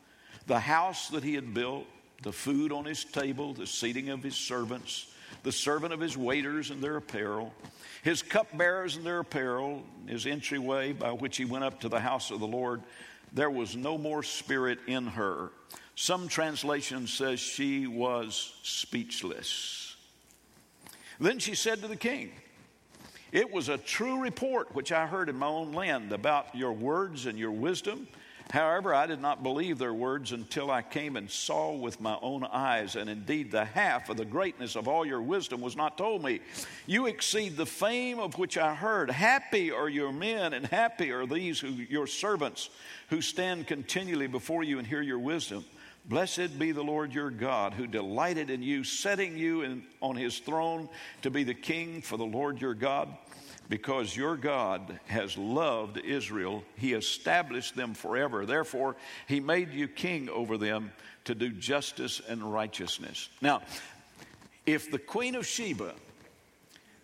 the 0.48 0.60
house 0.60 1.10
that 1.10 1.24
he 1.24 1.36
had 1.36 1.54
built, 1.54 1.86
the 2.24 2.34
food 2.34 2.72
on 2.72 2.86
his 2.86 3.06
table, 3.06 3.54
the 3.54 3.68
seating 3.68 4.10
of 4.10 4.24
his 4.24 4.36
servants, 4.36 5.14
the 5.44 5.52
servant 5.52 5.94
of 5.94 6.00
his 6.00 6.18
waiters 6.18 6.72
and 6.72 6.82
their 6.82 6.98
apparel, 6.98 7.54
his 8.04 8.24
cupbearers 8.24 8.96
and 8.96 9.06
their 9.06 9.20
apparel, 9.20 9.84
his 10.08 10.26
entryway 10.26 10.94
by 10.94 11.12
which 11.12 11.38
he 11.38 11.46
went 11.46 11.64
up 11.64 11.80
to 11.82 11.90
the 11.90 12.00
house 12.00 12.32
of 12.32 12.40
the 12.40 12.48
Lord, 12.48 12.82
there 13.32 13.52
was 13.52 13.76
no 13.76 13.98
more 13.98 14.24
spirit 14.24 14.80
in 14.88 15.06
her. 15.06 15.52
Some 15.96 16.28
translation 16.28 17.06
says 17.06 17.40
she 17.40 17.86
was 17.86 18.54
speechless. 18.64 19.96
Then 21.20 21.38
she 21.38 21.54
said 21.54 21.82
to 21.82 21.88
the 21.88 21.96
king, 21.96 22.32
it 23.32 23.52
was 23.52 23.70
a 23.70 23.78
true 23.78 24.22
report 24.22 24.74
which 24.74 24.92
I 24.92 25.06
heard 25.06 25.30
in 25.30 25.36
my 25.36 25.48
own 25.48 25.74
land 25.74 26.12
about 26.12 26.56
your 26.56 26.74
words 26.74 27.26
and 27.26 27.38
your 27.38 27.52
wisdom. 27.52 28.08
However, 28.52 28.96
I 28.96 29.06
did 29.06 29.22
not 29.22 29.44
believe 29.44 29.78
their 29.78 29.94
words 29.94 30.32
until 30.32 30.72
I 30.72 30.82
came 30.82 31.16
and 31.16 31.30
saw 31.30 31.76
with 31.76 32.02
my 32.02 32.18
own 32.20 32.44
eyes. 32.44 32.96
And 32.96 33.08
indeed, 33.08 33.52
the 33.52 33.66
half 33.66 34.10
of 34.10 34.18
the 34.18 34.26
greatness 34.26 34.76
of 34.76 34.88
all 34.88 35.06
your 35.06 35.22
wisdom 35.22 35.62
was 35.62 35.76
not 35.76 36.00
told 36.00 36.24
me. 36.24 36.40
You 36.88 37.06
exceed 37.06 37.58
the 37.58 37.68
fame 37.68 38.20
of 38.20 38.40
which 38.40 38.58
I 38.58 38.74
heard. 38.74 39.12
Happy 39.12 39.70
are 39.72 39.88
your 39.88 40.12
men, 40.12 40.54
and 40.54 40.66
happy 40.66 41.12
are 41.12 41.28
these 41.28 41.60
who, 41.60 41.70
your 41.70 42.08
servants 42.08 42.72
who 43.10 43.22
stand 43.22 43.68
continually 43.68 44.28
before 44.28 44.64
you 44.64 44.80
and 44.80 44.88
hear 44.88 45.04
your 45.04 45.20
wisdom. 45.20 45.64
Blessed 46.06 46.58
be 46.58 46.72
the 46.72 46.84
Lord 46.84 47.14
your 47.14 47.30
God, 47.30 47.74
who 47.74 47.86
delighted 47.86 48.50
in 48.50 48.64
you, 48.64 48.84
setting 48.84 49.38
you 49.38 49.62
in, 49.62 49.84
on 50.02 50.16
his 50.16 50.40
throne 50.40 50.90
to 51.22 51.30
be 51.30 51.44
the 51.44 51.54
king 51.54 52.02
for 52.02 52.18
the 52.18 52.26
Lord 52.26 52.60
your 52.60 52.74
God. 52.74 53.10
Because 53.70 54.16
your 54.18 54.36
God 54.36 55.00
has 55.06 55.38
loved 55.38 55.98
Israel, 56.00 56.64
he 56.76 56.94
established 56.94 57.76
them 57.76 57.94
forever. 57.94 58.48
Therefore, 58.48 58.96
he 59.28 59.40
made 59.40 59.72
you 59.72 59.88
king 59.88 60.28
over 60.28 60.58
them 60.58 60.92
to 61.26 61.36
do 61.36 61.52
justice 61.52 62.20
and 62.28 62.42
righteousness. 62.42 63.30
Now, 63.42 63.62
if 64.66 64.90
the 64.90 64.98
queen 64.98 65.36
of 65.36 65.46
Sheba 65.46 65.94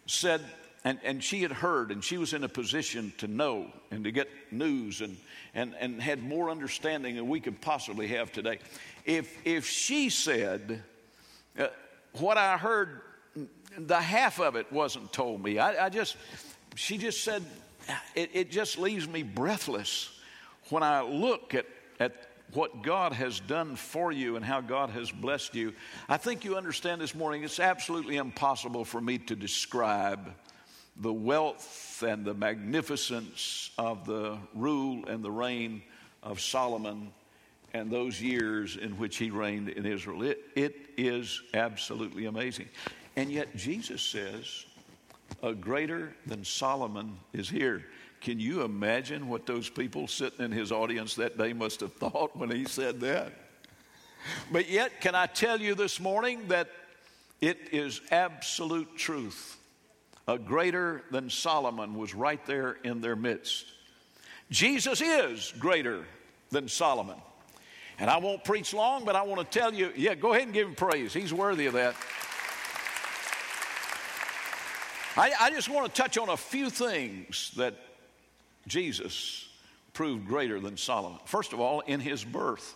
said, 0.08 0.42
and, 0.86 1.00
and 1.04 1.24
she 1.24 1.42
had 1.42 1.52
heard, 1.52 1.92
and 1.92 2.04
she 2.04 2.18
was 2.18 2.34
in 2.34 2.44
a 2.44 2.48
position 2.48 3.12
to 3.18 3.28
know 3.28 3.72
and 3.90 4.04
to 4.04 4.12
get 4.12 4.30
news 4.52 5.02
and, 5.02 5.18
and, 5.56 5.74
and 5.80 6.00
had 6.00 6.24
more 6.24 6.52
understanding 6.52 7.16
than 7.16 7.28
we 7.28 7.40
could 7.40 7.60
possibly 7.60 8.08
have 8.10 8.32
today 8.32 8.60
if, 9.04 9.36
if 9.46 9.68
she 9.68 10.10
said, 10.10 10.84
uh, 11.58 11.68
What 12.14 12.38
I 12.38 12.58
heard, 12.58 13.02
the 13.78 14.00
half 14.00 14.40
of 14.40 14.56
it 14.56 14.72
wasn't 14.72 15.12
told 15.12 15.44
me, 15.44 15.58
I, 15.58 15.86
I 15.86 15.90
just, 15.90 16.18
she 16.76 17.00
just 17.00 17.24
said, 17.24 17.44
it, 18.14 18.30
it 18.34 18.52
just 18.52 18.78
leaves 18.78 19.08
me 19.08 19.24
breathless 19.24 20.12
when 20.70 20.84
I 20.84 21.02
look 21.02 21.56
at, 21.56 21.66
at 22.00 22.30
what 22.54 22.84
God 22.84 23.14
has 23.14 23.40
done 23.40 23.76
for 23.76 24.12
you 24.12 24.36
and 24.36 24.46
how 24.46 24.62
God 24.62 24.92
has 24.92 25.12
blessed 25.12 25.56
you. 25.56 25.74
I 26.08 26.18
think 26.18 26.46
you 26.46 26.58
understand 26.58 27.02
this 27.02 27.16
morning, 27.16 27.44
it's 27.44 27.60
absolutely 27.60 28.18
impossible 28.18 28.86
for 28.86 29.02
me 29.02 29.18
to 29.18 29.36
describe 29.36 30.32
the 30.98 31.14
wealth 31.14 32.04
and 32.06 32.24
the 32.24 32.34
magnificence 32.34 33.72
of 33.78 34.06
the 34.06 34.38
rule 34.54 35.06
and 35.08 35.24
the 35.24 35.32
reign 35.32 35.82
of 36.24 36.40
Solomon 36.40 37.12
and 37.74 37.92
those 37.92 38.22
years 38.22 38.78
in 38.78 38.98
which 38.98 39.18
he 39.18 39.30
reigned 39.30 39.70
in 39.70 39.86
Israel. 39.86 40.24
It, 40.24 40.42
it 40.56 40.76
is 40.98 41.42
absolutely 41.54 42.26
amazing. 42.26 42.70
And 43.18 43.30
yet, 43.30 43.56
Jesus 43.56 44.02
says, 44.02 44.66
a 45.44 45.54
greater 45.54 46.14
than 46.26 46.44
Solomon 46.44 47.18
is 47.34 47.50
here. 47.50 47.86
Can 48.22 48.40
you 48.40 48.64
imagine 48.64 49.28
what 49.28 49.46
those 49.46 49.70
people 49.70 50.08
sitting 50.08 50.46
in 50.46 50.52
his 50.52 50.72
audience 50.72 51.16
that 51.16 51.38
day 51.38 51.54
must 51.54 51.82
have 51.82 51.94
thought 51.94 52.36
when 52.36 52.50
he 52.50 52.66
said 52.66 53.02
that? 53.02 53.34
But 54.52 54.70
yet, 54.70 55.02
can 55.02 55.14
I 55.14 55.28
tell 55.28 55.60
you 55.60 55.76
this 55.76 56.00
morning 56.00 56.48
that 56.48 56.70
it 57.42 57.60
is 57.72 58.02
absolute 58.10 58.98
truth? 58.98 59.58
A 60.28 60.38
greater 60.38 61.04
than 61.12 61.30
Solomon 61.30 61.96
was 61.96 62.16
right 62.16 62.44
there 62.46 62.78
in 62.84 63.02
their 63.02 63.16
midst. 63.16 63.66
Jesus 64.50 65.02
is 65.02 65.54
greater 65.60 66.06
than 66.50 66.68
Solomon. 66.68 67.18
And 68.00 68.10
I 68.10 68.18
won't 68.18 68.44
preach 68.44 68.74
long, 68.74 69.06
but 69.06 69.16
I 69.16 69.22
want 69.22 69.40
to 69.50 69.60
tell 69.60 69.74
you 69.74 69.92
yeah, 69.96 70.16
go 70.16 70.34
ahead 70.34 70.44
and 70.44 70.54
give 70.54 70.68
him 70.68 70.76
praise. 70.76 71.14
He's 71.14 71.34
worthy 71.34 71.68
of 71.68 71.74
that. 71.74 71.96
I, 75.18 75.32
I 75.40 75.50
just 75.52 75.70
want 75.70 75.94
to 75.94 76.02
touch 76.02 76.18
on 76.18 76.28
a 76.30 76.36
few 76.36 76.70
things 76.70 77.52
that 77.56 77.76
Jesus 78.68 79.48
proved 79.94 80.28
greater 80.28 80.60
than 80.60 80.76
Solomon. 80.76 81.20
First 81.26 81.54
of 81.54 81.62
all, 81.62 81.80
in 81.82 82.02
his 82.02 82.24
birth. 82.24 82.76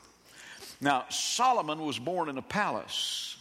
Now, 0.79 1.05
Solomon 1.09 1.79
was 1.81 1.99
born 1.99 2.29
in 2.29 2.37
a 2.37 2.41
palace. 2.41 3.35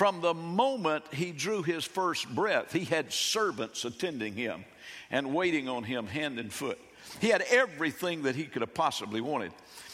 From 0.00 0.22
the 0.22 0.32
moment 0.32 1.04
he 1.12 1.30
drew 1.30 1.62
his 1.62 1.84
first 1.84 2.26
breath, 2.34 2.72
he 2.72 2.86
had 2.86 3.12
servants 3.12 3.84
attending 3.84 4.34
him 4.34 4.64
and 5.10 5.34
waiting 5.34 5.68
on 5.68 5.84
him 5.84 6.06
hand 6.06 6.38
and 6.38 6.50
foot. 6.50 6.78
He 7.20 7.28
had 7.28 7.42
everything 7.42 8.22
that 8.22 8.34
he 8.34 8.44
could 8.44 8.62
have 8.62 8.72
possibly 8.72 9.20
wanted. 9.20 9.52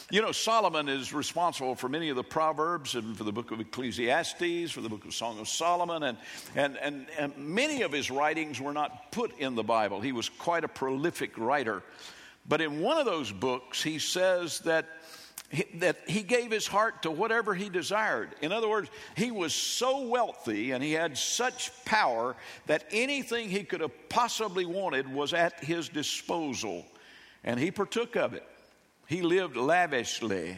You 0.09 0.21
know, 0.21 0.31
Solomon 0.31 0.87
is 0.87 1.11
responsible 1.11 1.75
for 1.75 1.89
many 1.89 2.07
of 2.07 2.15
the 2.15 2.23
Proverbs 2.23 2.95
and 2.95 3.17
for 3.17 3.25
the 3.25 3.33
book 3.33 3.51
of 3.51 3.59
Ecclesiastes, 3.59 4.71
for 4.71 4.79
the 4.79 4.87
book 4.87 5.03
of 5.03 5.13
Song 5.13 5.39
of 5.39 5.49
Solomon, 5.49 6.03
and, 6.03 6.17
and, 6.55 6.77
and, 6.77 7.07
and 7.19 7.37
many 7.37 7.81
of 7.81 7.91
his 7.91 8.09
writings 8.09 8.61
were 8.61 8.71
not 8.71 9.11
put 9.11 9.37
in 9.39 9.55
the 9.55 9.63
Bible. 9.63 9.99
He 9.99 10.13
was 10.13 10.29
quite 10.29 10.63
a 10.63 10.69
prolific 10.69 11.37
writer. 11.37 11.83
But 12.47 12.61
in 12.61 12.79
one 12.79 12.97
of 12.97 13.05
those 13.05 13.33
books, 13.33 13.83
he 13.83 13.99
says 13.99 14.59
that 14.59 14.85
that 15.75 15.97
he 16.07 16.23
gave 16.23 16.51
his 16.51 16.67
heart 16.67 17.03
to 17.03 17.11
whatever 17.11 17.53
he 17.53 17.69
desired. 17.69 18.35
In 18.41 18.51
other 18.51 18.67
words, 18.67 18.89
he 19.15 19.31
was 19.31 19.53
so 19.53 20.07
wealthy 20.07 20.71
and 20.71 20.83
he 20.83 20.91
had 20.91 21.17
such 21.17 21.71
power 21.85 22.35
that 22.65 22.83
anything 22.91 23.49
he 23.49 23.63
could 23.63 23.81
have 23.81 24.09
possibly 24.09 24.65
wanted 24.65 25.11
was 25.11 25.33
at 25.33 25.63
his 25.63 25.87
disposal, 25.87 26.85
and 27.43 27.59
he 27.59 27.71
partook 27.71 28.17
of 28.17 28.33
it. 28.33 28.45
He 29.07 29.21
lived 29.21 29.55
lavishly 29.55 30.57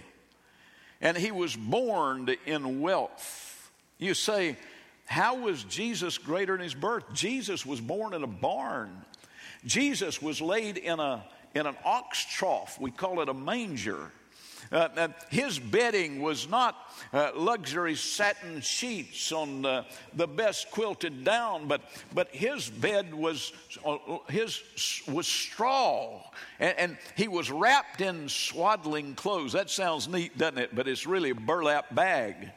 and 1.02 1.16
he 1.16 1.32
was 1.32 1.56
born 1.56 2.36
in 2.46 2.82
wealth. 2.82 3.72
You 3.98 4.14
say, 4.14 4.58
how 5.06 5.36
was 5.36 5.64
Jesus 5.64 6.18
greater 6.18 6.56
in 6.56 6.62
his 6.62 6.74
birth? 6.74 7.04
Jesus 7.14 7.66
was 7.66 7.80
born 7.80 8.14
in 8.14 8.24
a 8.24 8.28
barn. 8.28 9.06
Jesus 9.66 10.22
was 10.22 10.42
laid 10.42 10.78
in, 10.78 11.00
a, 11.00 11.24
in 11.56 11.66
an 11.66 11.76
ox 11.86 12.26
trough. 12.26 12.80
We 12.80 12.92
call 12.92 13.22
it 13.22 13.30
a 13.30 13.34
manger. 13.34 14.12
Uh, 14.72 15.08
his 15.30 15.58
bedding 15.58 16.22
was 16.22 16.48
not 16.48 16.76
uh, 17.12 17.32
luxury 17.36 17.96
satin 17.96 18.62
sheets 18.62 19.32
on 19.32 19.64
the, 19.64 19.84
the 20.14 20.28
best 20.28 20.70
quilted 20.70 21.24
down, 21.24 21.68
but, 21.68 21.82
but 22.14 22.28
his 22.30 22.70
bed 22.70 23.14
was, 23.14 23.52
uh, 23.84 23.98
his 24.28 24.62
was 25.08 25.26
straw. 25.26 26.22
And, 26.60 26.78
and 26.78 26.98
he 27.16 27.28
was 27.28 27.50
wrapped 27.50 28.02
in 28.02 28.30
swaddling 28.30 29.16
clothes. 29.16 29.54
That 29.54 29.72
sounds 29.72 30.08
neat, 30.08 30.38
doesn't 30.38 30.60
it? 30.60 30.76
But 30.76 30.88
it's 30.88 31.08
really 31.08 31.32
a 31.32 31.36
burlap 31.36 31.94
bag. 31.96 32.52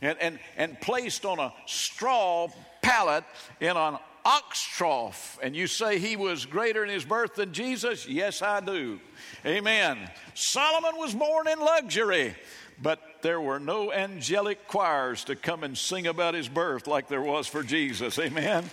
And, 0.00 0.16
and, 0.20 0.38
and 0.56 0.80
placed 0.80 1.24
on 1.24 1.40
a 1.40 1.52
straw 1.66 2.46
pallet 2.80 3.24
in 3.60 3.76
an 3.76 3.98
ox 4.28 4.62
trough. 4.62 5.38
And 5.42 5.56
you 5.56 5.66
say 5.66 5.98
he 5.98 6.16
was 6.16 6.44
greater 6.44 6.84
in 6.84 6.90
his 6.90 7.04
birth 7.04 7.36
than 7.36 7.52
Jesus? 7.52 8.06
Yes, 8.06 8.42
I 8.42 8.60
do. 8.60 9.00
Amen. 9.46 9.98
Solomon 10.34 10.96
was 10.96 11.14
born 11.14 11.48
in 11.48 11.58
luxury, 11.58 12.36
but 12.82 13.00
there 13.22 13.40
were 13.40 13.58
no 13.58 13.90
angelic 13.90 14.68
choirs 14.68 15.24
to 15.24 15.34
come 15.34 15.64
and 15.64 15.76
sing 15.76 16.06
about 16.06 16.34
his 16.34 16.48
birth 16.48 16.86
like 16.86 17.08
there 17.08 17.22
was 17.22 17.46
for 17.46 17.62
Jesus. 17.62 18.18
Amen. 18.18 18.64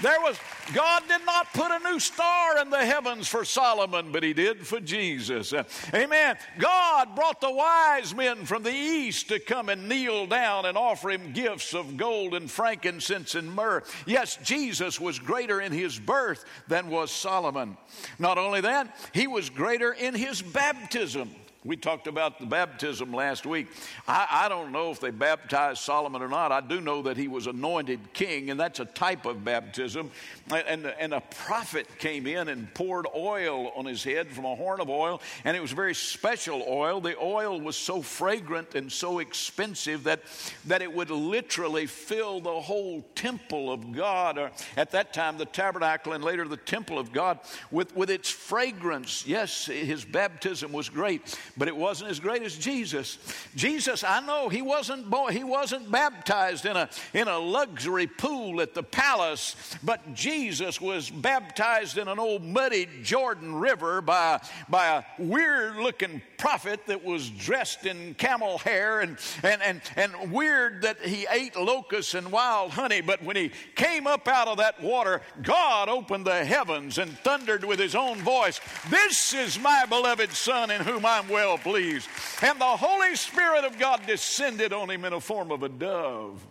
There 0.00 0.20
was, 0.20 0.38
God 0.72 1.02
did 1.08 1.24
not 1.26 1.52
put 1.52 1.70
a 1.70 1.78
new 1.90 1.98
star 1.98 2.58
in 2.58 2.70
the 2.70 2.84
heavens 2.84 3.28
for 3.28 3.44
Solomon, 3.44 4.12
but 4.12 4.22
he 4.22 4.32
did 4.32 4.66
for 4.66 4.80
Jesus. 4.80 5.52
Amen. 5.92 6.36
God 6.58 7.14
brought 7.14 7.40
the 7.40 7.50
wise 7.50 8.14
men 8.14 8.44
from 8.44 8.62
the 8.62 8.72
east 8.72 9.28
to 9.28 9.38
come 9.38 9.68
and 9.68 9.88
kneel 9.88 10.26
down 10.26 10.66
and 10.66 10.78
offer 10.78 11.10
him 11.10 11.32
gifts 11.32 11.74
of 11.74 11.96
gold 11.96 12.34
and 12.34 12.50
frankincense 12.50 13.34
and 13.34 13.52
myrrh. 13.52 13.82
Yes, 14.06 14.38
Jesus 14.42 15.00
was 15.00 15.18
greater 15.18 15.60
in 15.60 15.72
his 15.72 15.98
birth 15.98 16.44
than 16.68 16.88
was 16.88 17.10
Solomon. 17.10 17.76
Not 18.18 18.38
only 18.38 18.60
that, 18.62 18.96
he 19.12 19.26
was 19.26 19.50
greater 19.50 19.92
in 19.92 20.14
his 20.14 20.40
baptism. 20.40 21.30
We 21.64 21.76
talked 21.76 22.08
about 22.08 22.40
the 22.40 22.46
baptism 22.46 23.12
last 23.12 23.46
week. 23.46 23.68
I, 24.08 24.26
I, 24.28 24.48
don't 24.48 24.72
know 24.72 24.90
if 24.90 24.98
they 24.98 25.10
baptized 25.10 25.78
Solomon 25.82 26.20
or 26.20 26.26
not. 26.26 26.50
I 26.50 26.60
do 26.60 26.80
know 26.80 27.02
that 27.02 27.16
he 27.16 27.28
was 27.28 27.46
anointed 27.46 28.12
king, 28.12 28.50
and 28.50 28.58
that's 28.58 28.80
a 28.80 28.84
type 28.84 29.26
of 29.26 29.44
baptism. 29.44 30.10
And, 30.50 30.86
and 30.86 31.14
a 31.14 31.20
prophet 31.20 31.86
came 32.00 32.26
in 32.26 32.48
and 32.48 32.74
poured 32.74 33.06
oil 33.14 33.70
on 33.76 33.84
his 33.84 34.02
head 34.02 34.32
from 34.32 34.44
a 34.44 34.56
horn 34.56 34.80
of 34.80 34.90
oil, 34.90 35.22
and 35.44 35.56
it 35.56 35.60
was 35.60 35.70
very 35.70 35.94
special 35.94 36.64
oil. 36.68 37.00
The 37.00 37.16
oil 37.22 37.60
was 37.60 37.76
so 37.76 38.02
fragrant 38.02 38.74
and 38.74 38.90
so 38.90 39.20
expensive 39.20 40.02
that, 40.02 40.22
that 40.66 40.82
it 40.82 40.92
would 40.92 41.10
literally 41.10 41.86
fill 41.86 42.40
the 42.40 42.60
whole 42.60 43.04
temple 43.14 43.72
of 43.72 43.92
God, 43.92 44.36
or 44.36 44.50
at 44.76 44.90
that 44.90 45.12
time 45.12 45.38
the 45.38 45.44
tabernacle 45.44 46.12
and 46.12 46.24
later 46.24 46.48
the 46.48 46.56
temple 46.56 46.98
of 46.98 47.12
God, 47.12 47.38
with, 47.70 47.94
with 47.94 48.10
its 48.10 48.30
fragrance. 48.30 49.24
Yes, 49.28 49.66
his 49.66 50.04
baptism 50.04 50.72
was 50.72 50.88
great 50.88 51.38
but 51.56 51.68
it 51.68 51.76
wasn't 51.76 52.10
as 52.10 52.20
great 52.20 52.42
as 52.42 52.56
Jesus. 52.56 53.18
Jesus, 53.54 54.04
I 54.04 54.20
know 54.20 54.48
he 54.48 54.62
wasn't 54.62 55.08
born, 55.10 55.32
he 55.32 55.44
wasn't 55.44 55.90
baptized 55.90 56.66
in 56.66 56.76
a 56.76 56.88
in 57.14 57.28
a 57.28 57.38
luxury 57.38 58.06
pool 58.06 58.60
at 58.60 58.74
the 58.74 58.82
palace, 58.82 59.56
but 59.82 60.14
Jesus 60.14 60.80
was 60.80 61.10
baptized 61.10 61.98
in 61.98 62.08
an 62.08 62.18
old 62.18 62.44
muddy 62.44 62.88
Jordan 63.02 63.54
River 63.54 64.00
by 64.00 64.40
by 64.68 64.86
a 64.86 65.22
weird 65.22 65.76
looking 65.76 66.22
prophet 66.42 66.80
that 66.86 67.04
was 67.04 67.30
dressed 67.30 67.86
in 67.86 68.14
camel 68.14 68.58
hair 68.58 69.00
and 69.00 69.16
and 69.44 69.62
and, 69.62 69.80
and 69.94 70.32
weird 70.32 70.82
that 70.82 71.00
he 71.00 71.24
ate 71.30 71.54
locusts 71.54 72.14
and 72.14 72.32
wild 72.32 72.72
honey, 72.72 73.00
but 73.00 73.22
when 73.22 73.36
he 73.36 73.52
came 73.76 74.08
up 74.08 74.26
out 74.26 74.48
of 74.48 74.56
that 74.56 74.82
water, 74.82 75.22
God 75.40 75.88
opened 75.88 76.26
the 76.26 76.44
heavens 76.44 76.98
and 76.98 77.16
thundered 77.18 77.62
with 77.62 77.78
his 77.78 77.94
own 77.94 78.18
voice, 78.18 78.60
"This 78.90 79.32
is 79.32 79.56
my 79.60 79.86
beloved 79.88 80.32
son 80.32 80.72
in 80.72 80.80
whom 80.80 81.06
I'm 81.06 81.28
well 81.28 81.58
pleased. 81.58 82.08
And 82.42 82.60
the 82.60 82.64
Holy 82.64 83.14
Spirit 83.14 83.64
of 83.64 83.78
God 83.78 84.04
descended 84.04 84.72
on 84.72 84.90
him 84.90 85.04
in 85.04 85.12
a 85.12 85.20
form 85.20 85.52
of 85.52 85.62
a 85.62 85.68
dove. 85.68 86.44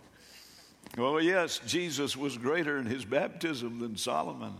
Oh, 0.96 1.18
yes, 1.18 1.60
Jesus 1.66 2.16
was 2.16 2.38
greater 2.38 2.78
in 2.78 2.86
his 2.86 3.04
baptism 3.04 3.78
than 3.78 3.96
Solomon. 3.96 4.54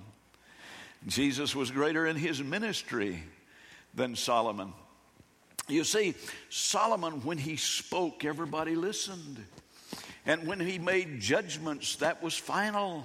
Jesus 1.06 1.56
was 1.56 1.70
greater 1.70 2.06
in 2.06 2.16
his 2.16 2.42
ministry 2.42 3.22
than 3.94 4.14
Solomon. 4.14 4.72
You 5.68 5.84
see, 5.84 6.14
Solomon, 6.50 7.22
when 7.24 7.38
he 7.38 7.56
spoke, 7.56 8.24
everybody 8.24 8.74
listened. 8.74 9.44
And 10.26 10.46
when 10.46 10.60
he 10.60 10.78
made 10.78 11.20
judgments, 11.20 11.96
that 11.96 12.22
was 12.22 12.34
final. 12.34 13.04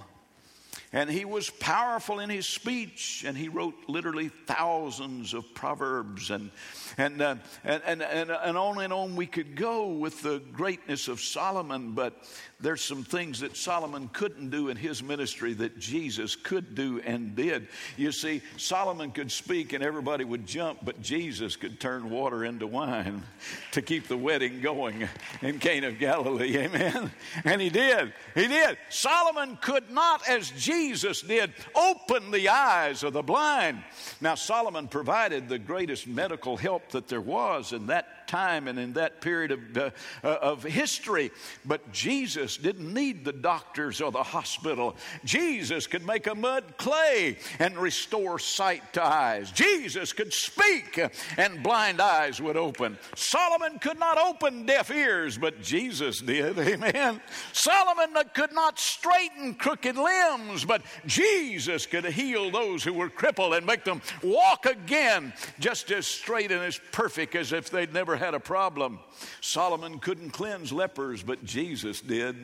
And 0.93 1.09
he 1.09 1.25
was 1.25 1.49
powerful 1.49 2.19
in 2.19 2.29
his 2.29 2.47
speech, 2.47 3.23
and 3.27 3.37
he 3.37 3.49
wrote 3.49 3.75
literally 3.87 4.29
thousands 4.29 5.34
of 5.34 5.53
proverbs 5.53 6.29
and 6.29 6.51
and, 6.97 7.21
uh, 7.21 7.36
and, 7.63 7.83
and, 7.86 8.01
and, 8.01 8.31
and 8.31 8.57
on 8.57 8.81
and 8.81 8.91
on 8.91 9.15
we 9.15 9.27
could 9.27 9.55
go 9.55 9.88
with 9.88 10.21
the 10.23 10.39
greatness 10.53 11.07
of 11.07 11.21
Solomon, 11.21 11.91
but 11.91 12.13
there's 12.60 12.81
some 12.81 13.03
things 13.03 13.41
that 13.41 13.55
Solomon 13.55 14.10
couldn't 14.12 14.49
do 14.49 14.69
in 14.69 14.77
his 14.77 15.03
ministry 15.03 15.53
that 15.53 15.77
Jesus 15.77 16.36
could 16.36 16.73
do 16.73 16.99
and 17.05 17.36
did. 17.36 17.67
You 17.97 18.12
see, 18.12 18.41
Solomon 18.57 19.12
could 19.12 19.31
speak 19.31 19.73
and 19.73 19.83
everybody 19.83 20.23
would 20.23 20.47
jump, 20.47 20.79
but 20.83 20.99
Jesus 20.99 21.55
could 21.55 21.79
turn 21.79 22.10
water 22.10 22.43
into 22.43 22.65
wine 22.65 23.21
to 23.73 23.83
keep 23.83 24.07
the 24.07 24.17
wedding 24.17 24.62
going 24.62 25.07
in 25.43 25.60
Cana 25.60 25.89
of 25.89 25.99
Galilee. 25.99 26.57
Amen. 26.57 27.12
And 27.43 27.62
he 27.62 27.69
did. 27.69 28.12
He 28.33 28.47
did. 28.47 28.77
Solomon 28.89 29.60
could 29.62 29.91
not, 29.91 30.27
as 30.27 30.49
Jesus 30.51 31.21
did, 31.21 31.53
open 31.75 32.31
the 32.31 32.49
eyes 32.49 33.03
of 33.03 33.13
the 33.13 33.21
blind. 33.21 33.83
Now, 34.19 34.33
Solomon 34.33 34.88
provided 34.88 35.47
the 35.47 35.60
greatest 35.60 36.07
medical 36.07 36.57
help 36.57 36.87
that 36.91 37.08
there 37.08 37.21
was 37.21 37.73
in 37.73 37.88
that 37.88 38.08
time 38.27 38.67
and 38.67 38.77
in 38.77 38.93
that 38.93 39.21
period 39.21 39.51
of, 39.51 39.77
uh, 39.77 39.89
uh, 40.23 40.37
of 40.41 40.63
history. 40.63 41.31
But 41.65 41.91
Jesus 41.91 42.57
didn't 42.57 42.93
need 42.93 43.25
the 43.25 43.33
doctors 43.33 44.01
or 44.01 44.11
the 44.11 44.23
hospital. 44.23 44.95
Jesus 45.23 45.87
could 45.87 46.05
make 46.05 46.27
a 46.27 46.35
mud 46.35 46.77
clay 46.77 47.37
and 47.59 47.77
restore 47.77 48.39
sight 48.39 48.93
to 48.93 49.03
eyes. 49.03 49.51
Jesus 49.51 50.13
could 50.13 50.33
speak 50.33 50.99
and 51.37 51.63
blind 51.63 52.01
eyes 52.01 52.41
would 52.41 52.57
open. 52.57 52.97
Solomon 53.15 53.79
could 53.79 53.99
not 53.99 54.17
open 54.17 54.65
deaf 54.65 54.91
ears, 54.91 55.37
but 55.37 55.61
Jesus 55.61 56.19
did. 56.19 56.57
Amen. 56.59 57.21
Solomon 57.53 58.15
could 58.33 58.53
not 58.53 58.79
straighten 58.79 59.55
crooked 59.55 59.95
limbs, 59.95 60.65
but 60.65 60.81
Jesus 61.05 61.85
could 61.85 62.05
heal 62.05 62.51
those 62.51 62.83
who 62.83 62.93
were 62.93 63.09
crippled 63.09 63.53
and 63.53 63.65
make 63.65 63.83
them 63.83 64.01
walk 64.21 64.65
again 64.65 65.33
just 65.59 65.91
as 65.91 66.05
straight 66.05 66.51
and 66.51 66.63
as 66.63 66.79
perfect 66.91 67.35
as 67.35 67.53
if 67.53 67.69
they'd 67.69 67.93
never 67.93 68.16
had 68.17 68.34
a 68.34 68.39
problem. 68.39 68.99
Solomon 69.41 69.99
couldn't 69.99 70.32
cleanse 70.32 70.71
lepers, 70.71 71.23
but 71.23 71.45
Jesus 71.45 72.01
did. 72.01 72.36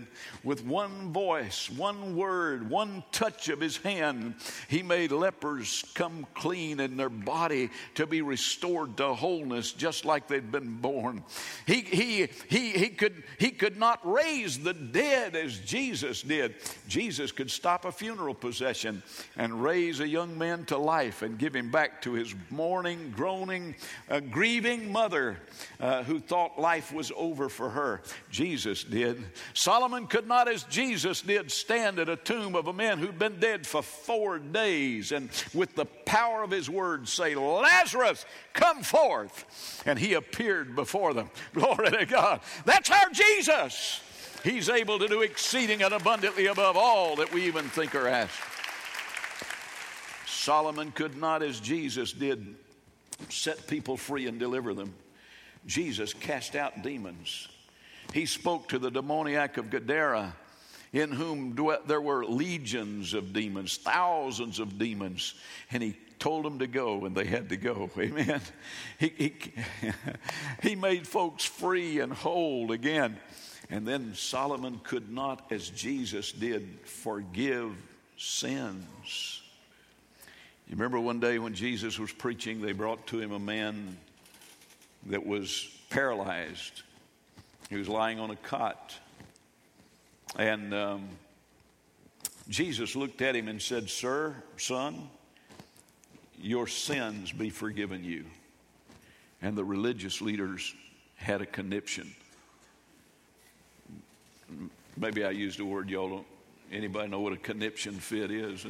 With 0.43 0.65
one 0.65 1.11
voice, 1.11 1.69
one 1.69 2.15
word, 2.15 2.69
one 2.69 3.03
touch 3.11 3.49
of 3.49 3.59
his 3.59 3.77
hand, 3.77 4.35
he 4.67 4.83
made 4.83 5.11
lepers 5.11 5.83
come 5.93 6.25
clean 6.33 6.79
in 6.79 6.97
their 6.97 7.09
body 7.09 7.69
to 7.95 8.07
be 8.07 8.21
restored 8.21 8.97
to 8.97 9.13
wholeness, 9.13 9.71
just 9.71 10.05
like 10.05 10.27
they'd 10.27 10.51
been 10.51 10.77
born. 10.77 11.23
He, 11.65 11.81
he, 11.81 12.27
he, 12.49 12.71
he, 12.71 12.89
could, 12.89 13.23
he 13.37 13.51
could 13.51 13.77
not 13.77 13.99
raise 14.03 14.59
the 14.59 14.73
dead 14.73 15.35
as 15.35 15.59
Jesus 15.59 16.21
did. 16.21 16.55
Jesus 16.87 17.31
could 17.31 17.51
stop 17.51 17.85
a 17.85 17.91
funeral 17.91 18.33
procession 18.33 19.03
and 19.37 19.63
raise 19.63 19.99
a 19.99 20.07
young 20.07 20.37
man 20.37 20.65
to 20.65 20.77
life 20.77 21.21
and 21.21 21.37
give 21.37 21.55
him 21.55 21.71
back 21.71 22.01
to 22.03 22.13
his 22.13 22.33
mourning, 22.49 23.13
groaning, 23.15 23.75
uh, 24.09 24.19
grieving 24.19 24.91
mother 24.91 25.37
uh, 25.79 26.03
who 26.03 26.19
thought 26.19 26.59
life 26.59 26.93
was 26.93 27.11
over 27.15 27.49
for 27.49 27.69
her. 27.69 28.01
Jesus 28.31 28.83
did. 28.83 29.23
Solomon 29.53 30.07
could 30.07 30.27
not, 30.27 30.47
as 30.47 30.63
Jesus 30.63 31.21
did, 31.21 31.51
stand 31.51 31.99
at 31.99 32.09
a 32.09 32.15
tomb 32.15 32.55
of 32.55 32.67
a 32.67 32.73
man 32.73 32.97
who'd 32.97 33.19
been 33.19 33.39
dead 33.39 33.65
for 33.65 33.81
four 33.81 34.39
days 34.39 35.11
and 35.11 35.29
with 35.53 35.75
the 35.75 35.85
power 35.85 36.43
of 36.43 36.51
his 36.51 36.69
word 36.69 37.07
say, 37.07 37.35
Lazarus, 37.35 38.25
come 38.53 38.83
forth. 38.83 39.83
And 39.85 39.99
he 39.99 40.13
appeared 40.13 40.75
before 40.75 41.13
them. 41.13 41.29
Glory 41.53 41.91
to 41.91 42.05
God. 42.05 42.41
That's 42.65 42.89
our 42.89 43.09
Jesus. 43.11 44.01
He's 44.43 44.69
able 44.69 44.99
to 44.99 45.07
do 45.07 45.21
exceeding 45.21 45.83
and 45.83 45.93
abundantly 45.93 46.47
above 46.47 46.75
all 46.75 47.15
that 47.15 47.33
we 47.33 47.45
even 47.45 47.65
think 47.65 47.95
or 47.95 48.07
ask. 48.07 48.33
Solomon 50.27 50.91
could 50.91 51.15
not, 51.15 51.41
as 51.41 51.61
Jesus 51.61 52.11
did, 52.11 52.55
set 53.29 53.65
people 53.67 53.95
free 53.95 54.27
and 54.27 54.39
deliver 54.39 54.73
them. 54.73 54.93
Jesus 55.65 56.13
cast 56.13 56.55
out 56.55 56.83
demons. 56.83 57.47
He 58.13 58.25
spoke 58.25 58.69
to 58.69 58.79
the 58.79 58.91
demoniac 58.91 59.57
of 59.57 59.69
Gadara, 59.69 60.35
in 60.91 61.11
whom 61.11 61.55
there 61.87 62.01
were 62.01 62.25
legions 62.25 63.13
of 63.13 63.33
demons, 63.33 63.77
thousands 63.77 64.59
of 64.59 64.77
demons, 64.77 65.33
and 65.71 65.81
he 65.81 65.95
told 66.19 66.45
them 66.45 66.59
to 66.59 66.67
go, 66.67 67.05
and 67.05 67.15
they 67.15 67.25
had 67.25 67.49
to 67.49 67.57
go. 67.57 67.89
Amen. 67.97 68.41
He, 68.99 69.13
he, 69.17 69.33
he 70.69 70.75
made 70.75 71.07
folks 71.07 71.43
free 71.43 71.99
and 71.99 72.13
whole 72.13 72.71
again. 72.71 73.17
And 73.69 73.87
then 73.87 74.13
Solomon 74.13 74.79
could 74.83 75.11
not, 75.11 75.51
as 75.51 75.69
Jesus 75.69 76.31
did, 76.31 76.79
forgive 76.85 77.75
sins. 78.17 79.41
You 80.67 80.75
remember 80.75 80.99
one 80.99 81.19
day 81.19 81.39
when 81.39 81.55
Jesus 81.55 81.97
was 81.97 82.11
preaching, 82.11 82.61
they 82.61 82.71
brought 82.71 83.05
to 83.07 83.19
him 83.19 83.31
a 83.31 83.39
man 83.39 83.97
that 85.07 85.25
was 85.25 85.69
paralyzed. 85.89 86.83
He 87.69 87.75
was 87.75 87.89
lying 87.89 88.19
on 88.19 88.31
a 88.31 88.35
cot. 88.35 88.93
And 90.37 90.73
um, 90.73 91.09
Jesus 92.49 92.95
looked 92.95 93.21
at 93.21 93.35
him 93.35 93.47
and 93.47 93.61
said, 93.61 93.89
Sir, 93.89 94.35
son, 94.57 95.09
your 96.39 96.67
sins 96.67 97.31
be 97.31 97.49
forgiven 97.49 98.03
you. 98.03 98.25
And 99.41 99.57
the 99.57 99.63
religious 99.63 100.21
leaders 100.21 100.73
had 101.15 101.41
a 101.41 101.45
conniption. 101.45 102.13
Maybe 104.97 105.23
I 105.25 105.31
used 105.31 105.59
a 105.59 105.65
word 105.65 105.89
y'all 105.89 106.09
don't. 106.09 106.27
Anybody 106.71 107.09
know 107.09 107.19
what 107.19 107.33
a 107.33 107.37
conniption 107.37 107.93
fit 107.93 108.31
is? 108.31 108.65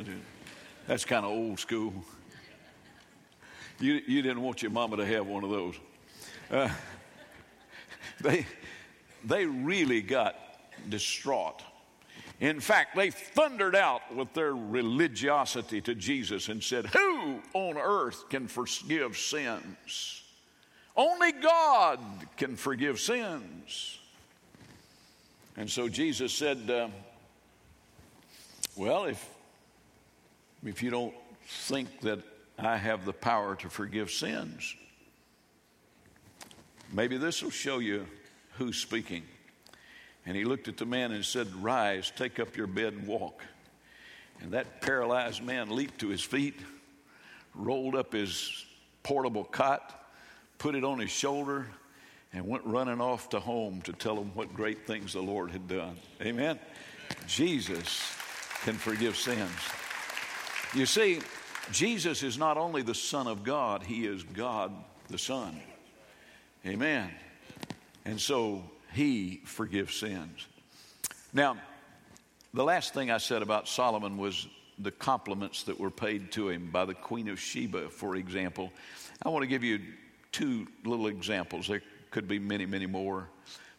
That's 0.87 1.05
kind 1.05 1.25
of 1.25 1.31
old 1.31 1.59
school. 1.59 1.93
You, 3.79 4.01
you 4.05 4.21
didn't 4.21 4.41
want 4.41 4.61
your 4.61 4.71
mama 4.71 4.97
to 4.97 5.05
have 5.05 5.25
one 5.25 5.43
of 5.43 5.49
those. 5.49 5.75
Uh, 6.51 6.69
they, 8.21 8.45
they 9.23 9.45
really 9.45 10.01
got 10.01 10.35
distraught. 10.89 11.61
In 12.39 12.59
fact, 12.59 12.95
they 12.95 13.09
thundered 13.09 13.75
out 13.75 14.13
with 14.13 14.33
their 14.33 14.55
religiosity 14.55 15.79
to 15.81 15.95
Jesus 15.95 16.49
and 16.49 16.61
said, 16.61 16.87
Who 16.87 17.39
on 17.53 17.77
earth 17.77 18.27
can 18.29 18.47
forgive 18.47 19.17
sins? 19.17 20.23
Only 20.95 21.31
God 21.31 21.99
can 22.37 22.55
forgive 22.55 22.99
sins. 22.99 23.99
And 25.55 25.69
so 25.69 25.87
Jesus 25.87 26.33
said, 26.33 26.69
uh, 26.69 26.89
Well, 28.75 29.05
if, 29.05 29.25
if 30.65 30.83
you 30.83 30.89
don't 30.89 31.13
think 31.47 32.01
that 32.01 32.19
I 32.57 32.77
have 32.77 33.05
the 33.05 33.13
power 33.13 33.55
to 33.55 33.69
forgive 33.69 34.11
sins, 34.11 34.75
maybe 36.93 37.17
this 37.17 37.41
will 37.41 37.49
show 37.49 37.79
you 37.79 38.05
who's 38.57 38.77
speaking. 38.77 39.23
And 40.25 40.37
he 40.37 40.45
looked 40.45 40.67
at 40.67 40.77
the 40.77 40.85
man 40.85 41.11
and 41.11 41.25
said, 41.25 41.53
Rise, 41.55 42.11
take 42.15 42.39
up 42.39 42.55
your 42.55 42.67
bed 42.67 42.93
and 42.93 43.07
walk. 43.07 43.43
And 44.41 44.53
that 44.53 44.81
paralyzed 44.81 45.43
man 45.43 45.75
leaped 45.75 45.99
to 45.99 46.09
his 46.09 46.21
feet, 46.21 46.59
rolled 47.53 47.95
up 47.95 48.13
his 48.13 48.65
portable 49.03 49.43
cot, 49.43 50.07
put 50.57 50.75
it 50.75 50.83
on 50.83 50.99
his 50.99 51.11
shoulder, 51.11 51.67
and 52.31 52.47
went 52.47 52.65
running 52.65 53.01
off 53.01 53.29
to 53.29 53.39
home 53.39 53.81
to 53.81 53.93
tell 53.93 54.15
them 54.15 54.31
what 54.33 54.53
great 54.53 54.87
things 54.87 55.13
the 55.13 55.21
Lord 55.21 55.51
had 55.51 55.67
done. 55.67 55.97
Amen. 56.21 56.59
Jesus 57.27 58.15
can 58.63 58.75
forgive 58.75 59.15
sins. 59.15 59.51
You 60.73 60.85
see, 60.85 61.19
Jesus 61.71 62.23
is 62.23 62.37
not 62.37 62.57
only 62.57 62.81
the 62.81 62.95
Son 62.95 63.27
of 63.27 63.43
God, 63.43 63.83
He 63.83 64.07
is 64.07 64.23
God 64.23 64.71
the 65.09 65.17
Son. 65.17 65.59
Amen. 66.65 67.09
And 68.05 68.19
so 68.19 68.63
he 68.93 69.41
forgives 69.43 69.95
sins. 69.95 70.47
Now, 71.33 71.57
the 72.53 72.63
last 72.63 72.93
thing 72.93 73.11
I 73.11 73.17
said 73.17 73.41
about 73.41 73.67
Solomon 73.67 74.17
was 74.17 74.47
the 74.79 74.91
compliments 74.91 75.63
that 75.63 75.79
were 75.79 75.91
paid 75.91 76.31
to 76.33 76.49
him 76.49 76.69
by 76.71 76.85
the 76.85 76.93
Queen 76.93 77.27
of 77.27 77.39
Sheba, 77.39 77.89
for 77.89 78.15
example. 78.15 78.71
I 79.23 79.29
want 79.29 79.43
to 79.43 79.47
give 79.47 79.63
you 79.63 79.79
two 80.31 80.67
little 80.85 81.07
examples. 81.07 81.67
There 81.67 81.81
could 82.11 82.27
be 82.27 82.39
many, 82.39 82.65
many 82.65 82.85
more, 82.85 83.27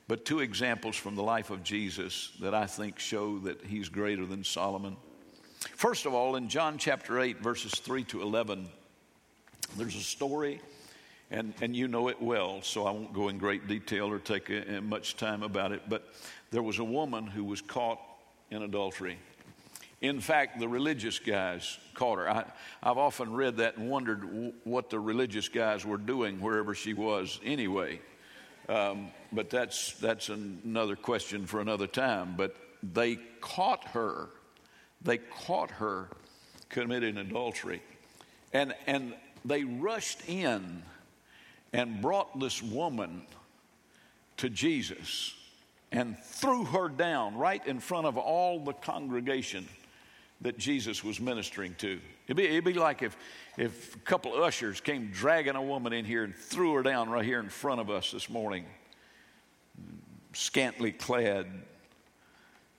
but 0.09 0.25
two 0.25 0.41
examples 0.41 0.97
from 0.97 1.17
the 1.17 1.23
life 1.23 1.51
of 1.51 1.63
Jesus 1.63 2.33
that 2.41 2.55
I 2.55 2.67
think 2.67 2.99
show 2.99 3.39
that 3.41 3.63
he's 3.65 3.89
greater 3.89 4.27
than 4.27 4.45
Solomon. 4.45 4.97
First 5.77 6.05
of 6.05 6.15
all, 6.15 6.37
in 6.37 6.49
John 6.49 6.79
chapter 6.79 7.21
8, 7.21 7.39
verses 7.39 7.73
3 7.73 8.05
to 8.05 8.23
11, 8.23 8.69
there's 9.77 9.97
a 9.97 10.01
story 10.01 10.61
and, 11.35 11.53
and 11.61 11.75
you 11.75 11.89
know 11.89 12.09
it 12.09 12.23
well, 12.23 12.63
so 12.63 12.87
I 12.87 12.93
won't 12.93 13.13
go 13.13 13.29
in 13.29 13.39
great 13.39 13.67
detail 13.67 14.07
or 14.09 14.21
take 14.21 14.51
a, 14.51 14.77
a 14.77 14.81
much 14.81 15.17
time 15.17 15.43
about 15.43 15.73
it. 15.73 15.83
But 15.89 16.09
there 16.53 16.63
was 16.63 16.79
a 16.79 16.85
woman 16.85 17.27
who 17.27 17.43
was 17.43 17.61
caught 17.61 17.99
in 18.51 18.63
adultery. 18.63 19.19
In 20.01 20.21
fact, 20.21 20.61
the 20.61 20.69
religious 20.69 21.19
guys 21.19 21.77
caught 21.95 22.19
her. 22.19 22.31
I, 22.31 22.45
have 22.85 22.99
often 22.99 23.33
read 23.33 23.57
that 23.57 23.77
and 23.77 23.91
wondered 23.91 24.21
w- 24.21 24.53
what 24.63 24.91
the 24.91 25.01
religious 25.01 25.49
guys 25.49 25.85
were 25.85 25.97
doing 25.97 26.41
wherever 26.41 26.73
she 26.73 26.95
was 26.95 27.41
anyway. 27.45 28.01
Um, 28.69 29.09
but 29.33 29.51
that's, 29.51 29.95
that's 29.95 30.29
another 30.29 30.95
question 30.95 31.47
for 31.47 31.61
another 31.61 31.89
time. 31.89 32.35
But 32.37 32.55
they 32.83 33.17
caught 33.41 33.89
her. 33.89 34.29
They 35.03 35.19
caught 35.19 35.73
her 35.73 36.09
committing 36.69 37.17
adultery. 37.17 37.83
And, 38.53 38.73
and 38.87 39.15
they 39.45 39.65
rushed 39.65 40.29
in 40.29 40.83
and 41.75 42.01
brought 42.01 42.39
this 42.39 42.63
woman 42.63 43.23
to 44.37 44.49
Jesus 44.49 45.35
and 45.91 46.17
threw 46.19 46.65
her 46.65 46.89
down 46.89 47.37
right 47.37 47.65
in 47.67 47.81
front 47.81 48.07
of 48.07 48.17
all 48.17 48.61
the 48.61 48.73
congregation 48.73 49.69
that 50.41 50.57
Jesus 50.57 51.03
was 51.03 51.21
ministering 51.21 51.75
to. 51.79 52.01
It'd 52.27 52.37
be, 52.37 52.45
it'd 52.45 52.65
be 52.65 52.75
like 52.75 53.03
if, 53.03 53.17
if 53.59 53.97
a 53.97 53.99
couple 53.99 54.35
of 54.35 54.43
ushers 54.43 54.81
came 54.81 55.11
dragging 55.13 55.57
a 55.57 55.63
woman 55.63 55.93
in 55.93 56.05
here 56.05 56.25
and 56.25 56.35
threw 56.35 56.75
her 56.75 56.83
down 56.83 57.11
right 57.11 57.25
here 57.25 57.41
in 57.41 57.49
front 57.49 57.81
of 57.81 57.91
us 57.91 58.13
this 58.13 58.31
morning, 58.31 58.65
scantily 60.33 60.93
clad, 60.93 61.47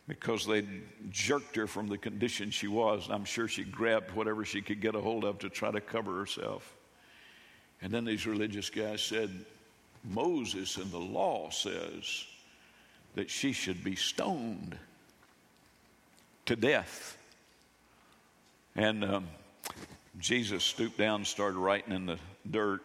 because 0.08 0.46
they'd 0.46 0.84
jerked 1.10 1.56
her 1.56 1.68
from 1.68 1.88
the 1.88 1.98
condition 1.98 2.50
she 2.50 2.68
was. 2.68 3.08
I'm 3.10 3.26
sure 3.26 3.48
she 3.48 3.64
grabbed 3.64 4.12
whatever 4.12 4.46
she 4.46 4.62
could 4.62 4.80
get 4.80 4.96
a 4.96 5.02
hold 5.02 5.26
of 5.26 5.40
to 5.40 5.50
try 5.50 5.72
to 5.72 5.82
cover 5.82 6.18
herself. 6.18 6.76
And 7.82 7.92
then 7.92 8.06
these 8.06 8.26
religious 8.26 8.70
guys 8.70 9.02
said, 9.02 9.30
Moses 10.04 10.78
and 10.78 10.92
the 10.92 10.98
law 10.98 11.50
says 11.50 12.26
that 13.16 13.30
she 13.30 13.54
should 13.54 13.84
be 13.84 13.96
stoned 13.96 14.78
to 16.46 16.56
death. 16.56 17.18
And 18.76 19.04
um, 19.04 19.28
Jesus 20.20 20.64
stooped 20.64 20.98
down 20.98 21.22
and 21.22 21.28
started 21.28 21.58
writing 21.58 21.94
in 21.94 22.06
the 22.06 22.20
dirt. 22.50 22.82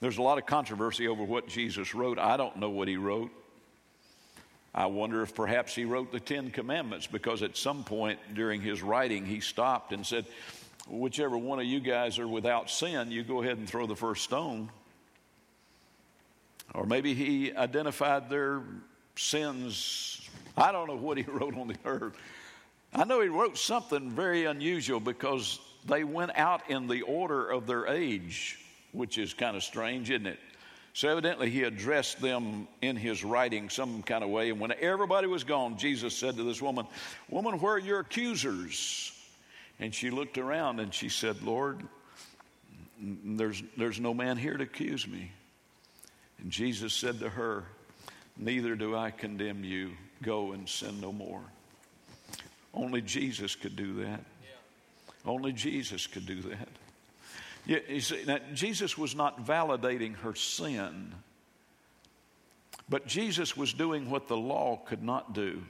There's 0.00 0.18
a 0.18 0.22
lot 0.22 0.38
of 0.38 0.46
controversy 0.46 1.06
over 1.06 1.22
what 1.22 1.48
Jesus 1.48 1.94
wrote. 1.94 2.18
I 2.18 2.36
don't 2.36 2.56
know 2.56 2.70
what 2.70 2.88
he 2.88 2.96
wrote. 2.96 3.30
I 4.74 4.86
wonder 4.86 5.22
if 5.22 5.34
perhaps 5.34 5.74
he 5.74 5.84
wrote 5.84 6.12
the 6.12 6.20
Ten 6.20 6.50
Commandments 6.50 7.06
because 7.06 7.42
at 7.42 7.56
some 7.56 7.84
point 7.84 8.18
during 8.34 8.60
his 8.60 8.82
writing 8.82 9.26
he 9.26 9.40
stopped 9.40 9.92
and 9.92 10.06
said, 10.06 10.26
whichever 10.90 11.38
one 11.38 11.58
of 11.58 11.64
you 11.64 11.80
guys 11.80 12.18
are 12.18 12.28
without 12.28 12.70
sin, 12.70 13.10
you 13.10 13.22
go 13.22 13.42
ahead 13.42 13.58
and 13.58 13.68
throw 13.68 13.86
the 13.86 13.96
first 13.96 14.24
stone. 14.24 14.70
Or 16.74 16.84
maybe 16.84 17.14
he 17.14 17.54
identified 17.54 18.28
their 18.28 18.62
sins. 19.16 20.28
I 20.56 20.72
don't 20.72 20.88
know 20.88 20.96
what 20.96 21.18
he 21.18 21.24
wrote 21.28 21.56
on 21.56 21.68
the 21.68 21.76
earth. 21.84 22.14
I 22.92 23.04
know 23.04 23.20
he 23.20 23.28
wrote 23.28 23.56
something 23.56 24.10
very 24.10 24.46
unusual 24.46 24.98
because 24.98 25.60
they 25.86 26.04
went 26.04 26.32
out 26.36 26.68
in 26.68 26.88
the 26.88 27.02
order 27.02 27.48
of 27.48 27.66
their 27.66 27.86
age, 27.86 28.58
which 28.92 29.16
is 29.16 29.32
kind 29.32 29.56
of 29.56 29.62
strange, 29.62 30.10
isn't 30.10 30.26
it? 30.26 30.38
So 30.92 31.08
evidently 31.08 31.50
he 31.50 31.62
addressed 31.62 32.20
them 32.20 32.66
in 32.82 32.96
his 32.96 33.22
writing 33.22 33.70
some 33.70 34.02
kind 34.02 34.24
of 34.24 34.30
way. 34.30 34.50
And 34.50 34.58
when 34.58 34.72
everybody 34.80 35.28
was 35.28 35.44
gone, 35.44 35.78
Jesus 35.78 36.16
said 36.16 36.36
to 36.36 36.42
this 36.42 36.60
woman, 36.60 36.86
Woman, 37.28 37.60
where 37.60 37.74
are 37.74 37.78
your 37.78 38.00
accusers? 38.00 39.12
And 39.80 39.94
she 39.94 40.10
looked 40.10 40.36
around 40.36 40.78
and 40.78 40.92
she 40.92 41.08
said, 41.08 41.42
Lord, 41.42 41.82
there's, 43.00 43.62
there's 43.78 43.98
no 43.98 44.12
man 44.12 44.36
here 44.36 44.56
to 44.56 44.62
accuse 44.62 45.08
me. 45.08 45.32
And 46.38 46.50
Jesus 46.50 46.92
said 46.92 47.18
to 47.20 47.30
her, 47.30 47.64
Neither 48.36 48.74
do 48.76 48.96
I 48.96 49.10
condemn 49.10 49.64
you. 49.64 49.92
Go 50.22 50.52
and 50.52 50.68
sin 50.68 51.00
no 51.00 51.12
more. 51.12 51.42
Only 52.72 53.00
Jesus 53.00 53.56
could 53.56 53.74
do 53.74 53.94
that. 54.04 54.20
Yeah. 54.20 55.26
Only 55.26 55.52
Jesus 55.52 56.06
could 56.06 56.26
do 56.26 56.40
that. 56.42 56.68
Yeah, 57.66 57.78
you 57.88 58.00
see, 58.00 58.22
now, 58.26 58.38
Jesus 58.54 58.96
was 58.96 59.14
not 59.14 59.44
validating 59.44 60.16
her 60.16 60.34
sin, 60.34 61.14
but 62.88 63.06
Jesus 63.06 63.56
was 63.56 63.72
doing 63.72 64.08
what 64.08 64.28
the 64.28 64.36
law 64.36 64.80
could 64.86 65.02
not 65.02 65.34
do. 65.34 65.62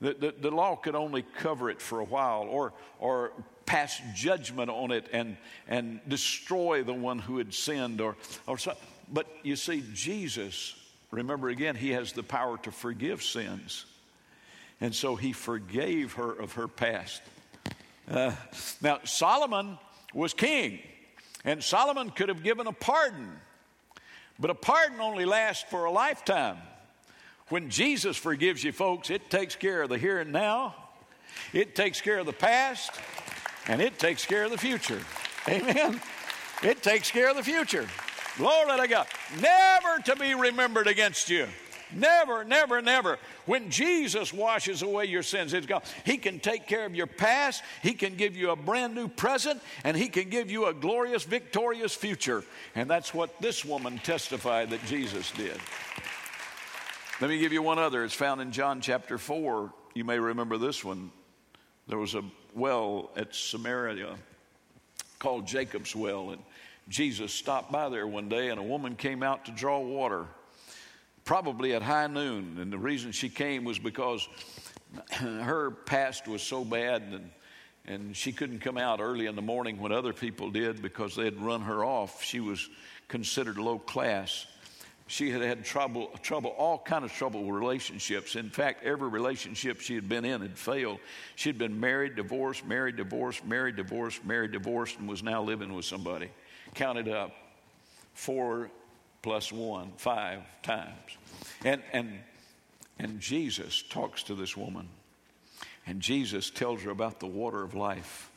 The, 0.00 0.14
the, 0.14 0.34
the, 0.40 0.50
law 0.50 0.76
could 0.76 0.94
only 0.94 1.22
cover 1.22 1.70
it 1.70 1.82
for 1.82 1.98
a 1.98 2.04
while 2.04 2.42
or, 2.42 2.72
or 3.00 3.32
pass 3.66 4.00
judgment 4.14 4.70
on 4.70 4.92
it 4.92 5.06
and, 5.12 5.36
and 5.66 6.00
destroy 6.06 6.84
the 6.84 6.94
one 6.94 7.18
who 7.18 7.38
had 7.38 7.52
sinned. 7.52 8.00
Or, 8.00 8.16
or 8.46 8.58
so, 8.58 8.74
but 9.12 9.26
you 9.42 9.56
see, 9.56 9.82
Jesus, 9.92 10.76
remember 11.10 11.48
again, 11.48 11.74
he 11.74 11.90
has 11.90 12.12
the 12.12 12.22
power 12.22 12.58
to 12.58 12.70
forgive 12.70 13.22
sins. 13.22 13.86
And 14.80 14.94
so 14.94 15.16
he 15.16 15.32
forgave 15.32 16.12
her 16.12 16.30
of 16.30 16.52
her 16.52 16.68
past. 16.68 17.20
Uh, 18.08 18.32
now, 18.80 19.00
Solomon 19.04 19.78
was 20.14 20.32
king, 20.32 20.78
and 21.44 21.62
Solomon 21.62 22.10
could 22.10 22.28
have 22.28 22.42
given 22.42 22.66
a 22.66 22.72
pardon, 22.72 23.28
but 24.38 24.50
a 24.50 24.54
pardon 24.54 25.00
only 25.00 25.24
lasts 25.24 25.64
for 25.68 25.84
a 25.84 25.90
lifetime. 25.90 26.58
When 27.48 27.70
Jesus 27.70 28.16
forgives 28.16 28.62
you, 28.62 28.72
folks, 28.72 29.10
it 29.10 29.30
takes 29.30 29.56
care 29.56 29.82
of 29.82 29.88
the 29.88 29.98
here 29.98 30.18
and 30.18 30.32
now, 30.32 30.74
it 31.52 31.74
takes 31.74 32.00
care 32.00 32.18
of 32.18 32.26
the 32.26 32.32
past, 32.32 32.90
and 33.66 33.80
it 33.80 33.98
takes 33.98 34.26
care 34.26 34.44
of 34.44 34.50
the 34.50 34.58
future. 34.58 35.00
Amen. 35.48 36.00
It 36.62 36.82
takes 36.82 37.10
care 37.10 37.30
of 37.30 37.36
the 37.36 37.42
future. 37.42 37.86
Glory 38.36 38.80
to 38.80 38.88
God. 38.88 39.06
Never 39.40 40.02
to 40.04 40.16
be 40.16 40.34
remembered 40.34 40.86
against 40.86 41.30
you. 41.30 41.46
Never, 41.92 42.44
never, 42.44 42.82
never. 42.82 43.18
When 43.46 43.70
Jesus 43.70 44.32
washes 44.32 44.82
away 44.82 45.06
your 45.06 45.22
sins, 45.22 45.54
it's 45.54 45.66
gone. 45.66 45.82
He 46.04 46.18
can 46.18 46.38
take 46.38 46.66
care 46.66 46.84
of 46.84 46.94
your 46.94 47.06
past. 47.06 47.62
He 47.82 47.94
can 47.94 48.14
give 48.14 48.36
you 48.36 48.50
a 48.50 48.56
brand 48.56 48.94
new 48.94 49.08
present, 49.08 49.62
and 49.84 49.96
He 49.96 50.08
can 50.08 50.28
give 50.28 50.50
you 50.50 50.66
a 50.66 50.74
glorious, 50.74 51.24
victorious 51.24 51.94
future. 51.94 52.44
And 52.74 52.90
that's 52.90 53.14
what 53.14 53.40
this 53.40 53.64
woman 53.64 53.98
testified 53.98 54.70
that 54.70 54.84
Jesus 54.84 55.30
did. 55.30 55.58
Let 57.20 57.30
me 57.30 57.38
give 57.38 57.52
you 57.52 57.62
one 57.62 57.80
other. 57.80 58.04
It's 58.04 58.14
found 58.14 58.40
in 58.40 58.52
John 58.52 58.80
chapter 58.80 59.18
4. 59.18 59.72
You 59.92 60.04
may 60.04 60.20
remember 60.20 60.56
this 60.56 60.84
one. 60.84 61.10
There 61.88 61.98
was 61.98 62.14
a 62.14 62.22
well 62.54 63.10
at 63.16 63.34
Samaria 63.34 64.14
called 65.18 65.44
Jacob's 65.44 65.96
Well, 65.96 66.30
and 66.30 66.40
Jesus 66.88 67.32
stopped 67.34 67.72
by 67.72 67.88
there 67.88 68.06
one 68.06 68.28
day, 68.28 68.50
and 68.50 68.60
a 68.60 68.62
woman 68.62 68.94
came 68.94 69.24
out 69.24 69.46
to 69.46 69.50
draw 69.50 69.80
water 69.80 70.26
probably 71.24 71.74
at 71.74 71.82
high 71.82 72.06
noon. 72.06 72.56
And 72.60 72.72
the 72.72 72.78
reason 72.78 73.10
she 73.10 73.28
came 73.28 73.64
was 73.64 73.80
because 73.80 74.28
her 75.10 75.72
past 75.72 76.28
was 76.28 76.40
so 76.40 76.64
bad 76.64 77.02
and, 77.02 77.30
and 77.84 78.16
she 78.16 78.30
couldn't 78.30 78.60
come 78.60 78.78
out 78.78 79.00
early 79.00 79.26
in 79.26 79.34
the 79.34 79.42
morning 79.42 79.80
when 79.80 79.90
other 79.90 80.12
people 80.12 80.50
did 80.50 80.80
because 80.80 81.16
they 81.16 81.24
had 81.24 81.42
run 81.42 81.62
her 81.62 81.84
off. 81.84 82.22
She 82.22 82.38
was 82.38 82.70
considered 83.08 83.58
low 83.58 83.80
class. 83.80 84.46
She 85.08 85.30
had 85.30 85.40
had 85.40 85.64
trouble, 85.64 86.08
trouble, 86.22 86.50
all 86.50 86.78
kind 86.78 87.02
of 87.02 87.10
trouble 87.10 87.42
with 87.42 87.54
relationships. 87.54 88.36
In 88.36 88.50
fact, 88.50 88.84
every 88.84 89.08
relationship 89.08 89.80
she 89.80 89.94
had 89.94 90.06
been 90.06 90.26
in 90.26 90.42
had 90.42 90.58
failed. 90.58 90.98
She'd 91.34 91.56
been 91.56 91.80
married, 91.80 92.14
divorced, 92.14 92.66
married, 92.66 92.96
divorced, 92.96 93.42
married, 93.42 93.76
divorced, 93.76 94.22
married, 94.22 94.52
divorced, 94.52 94.98
and 94.98 95.08
was 95.08 95.22
now 95.22 95.42
living 95.42 95.72
with 95.72 95.86
somebody. 95.86 96.28
Counted 96.74 97.08
up 97.08 97.32
four 98.12 98.70
plus 99.22 99.50
one, 99.50 99.92
five 99.96 100.42
times. 100.62 101.16
And, 101.64 101.82
and, 101.94 102.12
and 102.98 103.18
Jesus 103.18 103.82
talks 103.88 104.24
to 104.24 104.34
this 104.34 104.58
woman, 104.58 104.90
and 105.86 106.02
Jesus 106.02 106.50
tells 106.50 106.82
her 106.82 106.90
about 106.90 107.18
the 107.18 107.26
water 107.26 107.62
of 107.62 107.74
life 107.74 108.30